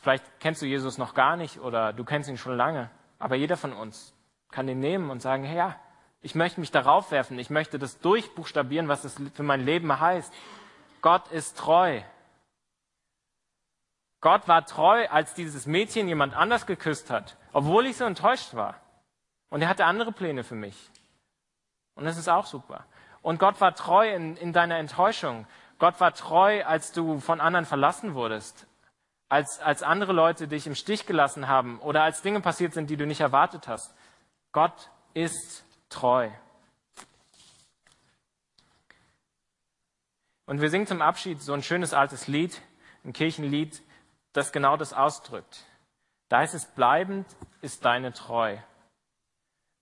Vielleicht 0.01 0.39
kennst 0.39 0.61
du 0.61 0.65
Jesus 0.65 0.97
noch 0.97 1.13
gar 1.13 1.37
nicht 1.37 1.59
oder 1.59 1.93
du 1.93 2.03
kennst 2.03 2.29
ihn 2.29 2.37
schon 2.37 2.55
lange, 2.55 2.89
aber 3.17 3.35
jeder 3.35 3.57
von 3.57 3.73
uns 3.73 4.13
kann 4.51 4.67
ihn 4.67 4.79
nehmen 4.79 5.09
und 5.09 5.21
sagen, 5.21 5.43
hey, 5.43 5.57
ja, 5.57 5.79
ich 6.21 6.35
möchte 6.35 6.59
mich 6.59 6.71
darauf 6.71 7.11
werfen, 7.11 7.39
ich 7.39 7.49
möchte 7.49 7.79
das 7.79 7.99
durchbuchstabieren, 7.99 8.87
was 8.87 9.03
es 9.03 9.15
für 9.33 9.43
mein 9.43 9.61
Leben 9.61 9.99
heißt. 9.99 10.33
Gott 11.01 11.27
ist 11.29 11.57
treu. 11.57 12.01
Gott 14.21 14.47
war 14.47 14.65
treu, 14.65 15.07
als 15.09 15.35
dieses 15.35 15.67
Mädchen 15.67 16.07
jemand 16.07 16.33
anders 16.33 16.65
geküsst 16.65 17.11
hat, 17.11 17.37
obwohl 17.53 17.85
ich 17.85 17.97
so 17.97 18.05
enttäuscht 18.05 18.55
war. 18.55 18.81
Und 19.49 19.61
er 19.61 19.69
hatte 19.69 19.85
andere 19.85 20.11
Pläne 20.11 20.43
für 20.43 20.55
mich. 20.55 20.89
Und 21.95 22.05
das 22.05 22.17
ist 22.17 22.27
auch 22.27 22.45
super. 22.45 22.85
Und 23.21 23.39
Gott 23.39 23.59
war 23.59 23.73
treu 23.73 24.13
in, 24.13 24.37
in 24.37 24.53
deiner 24.53 24.77
Enttäuschung. 24.77 25.47
Gott 25.79 25.99
war 25.99 26.13
treu, 26.13 26.63
als 26.63 26.91
du 26.91 27.19
von 27.19 27.41
anderen 27.41 27.65
verlassen 27.65 28.13
wurdest. 28.13 28.67
Als, 29.27 29.59
als 29.59 29.81
andere 29.81 30.13
Leute 30.13 30.47
dich 30.47 30.67
im 30.67 30.75
Stich 30.75 31.07
gelassen 31.07 31.47
haben 31.47 31.79
oder 31.79 32.03
als 32.03 32.21
Dinge 32.21 32.41
passiert 32.41 32.73
sind, 32.73 32.89
die 32.89 32.97
du 32.97 33.07
nicht 33.07 33.21
erwartet 33.21 33.67
hast. 33.67 33.95
Gott 34.51 34.91
ist 35.13 35.65
treu. 35.89 36.29
Und 40.45 40.61
wir 40.61 40.69
singen 40.69 40.85
zum 40.85 41.01
Abschied 41.01 41.41
so 41.41 41.53
ein 41.53 41.63
schönes 41.63 41.93
altes 41.93 42.27
Lied, 42.27 42.61
ein 43.03 43.13
Kirchenlied, 43.13 43.81
das 44.33 44.51
genau 44.51 44.77
das 44.77 44.93
ausdrückt. 44.93 45.65
Da 46.29 46.39
heißt 46.39 46.53
es, 46.53 46.65
bleibend 46.65 47.25
ist 47.61 47.83
deine 47.85 48.13
Treu. 48.13 48.57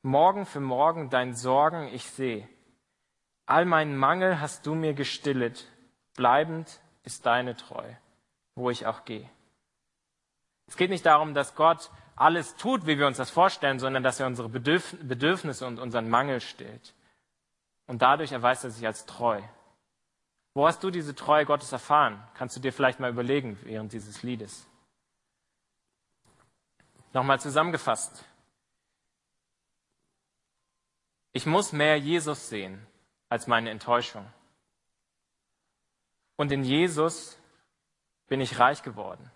Morgen 0.06 0.46
für 0.46 0.60
morgen 0.60 1.10
dein 1.10 1.34
Sorgen 1.34 1.88
ich 1.88 2.06
seh. 2.10 2.46
All 3.46 3.64
meinen 3.64 3.96
Mangel 3.96 4.42
hast 4.42 4.66
du 4.66 4.76
mir 4.76 4.94
gestillet. 4.94 5.66
Bleibend 6.16 6.82
ist 7.04 7.26
deine 7.26 7.56
Treu, 7.56 7.90
wo 8.56 8.70
ich 8.70 8.86
auch 8.86 9.06
gehe. 9.06 9.30
Es 10.68 10.76
geht 10.76 10.90
nicht 10.90 11.06
darum, 11.06 11.34
dass 11.34 11.56
Gott 11.56 11.90
alles 12.18 12.58
tut, 12.58 12.86
wie 12.86 13.00
wir 13.00 13.08
uns 13.08 13.16
das 13.16 13.30
vorstellen, 13.30 13.80
sondern 13.80 14.04
dass 14.04 14.20
er 14.20 14.28
unsere 14.28 14.50
Bedürfnisse 14.50 15.66
und 15.66 15.80
unseren 15.80 16.10
Mangel 16.10 16.42
stillt. 16.42 16.94
Und 17.88 18.02
dadurch 18.02 18.34
erweist 18.34 18.66
er 18.66 18.72
sich 18.72 18.86
als 18.86 19.06
treu. 19.06 19.42
Wo 20.54 20.68
hast 20.68 20.84
du 20.84 20.92
diese 20.92 21.16
Treue 21.16 21.46
Gottes 21.46 21.72
erfahren? 21.72 22.22
Kannst 22.34 22.58
du 22.58 22.60
dir 22.60 22.74
vielleicht 22.74 23.00
mal 23.00 23.10
überlegen 23.10 23.58
während 23.64 23.94
dieses 23.94 24.22
Liedes. 24.22 24.68
Nochmal 27.14 27.40
zusammengefasst. 27.40 28.26
Ich 31.34 31.46
muss 31.46 31.74
mehr 31.74 31.98
Jesus 31.98 32.50
sehen 32.50 32.86
als 33.28 33.48
meine 33.48 33.72
Enttäuschung. 33.72 34.26
Und 36.36 36.52
in 36.52 36.64
Jesus 36.64 37.38
bin 38.28 38.40
ich 38.40 38.60
reich 38.60 38.84
geworden. 38.84 39.30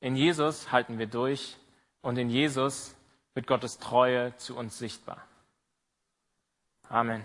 In 0.00 0.16
Jesus 0.16 0.70
halten 0.70 0.98
wir 0.98 1.06
durch 1.06 1.56
und 2.00 2.16
in 2.18 2.30
Jesus 2.30 2.94
wird 3.34 3.46
Gottes 3.46 3.78
Treue 3.78 4.36
zu 4.36 4.56
uns 4.56 4.78
sichtbar. 4.78 5.26
Amen. 6.88 7.24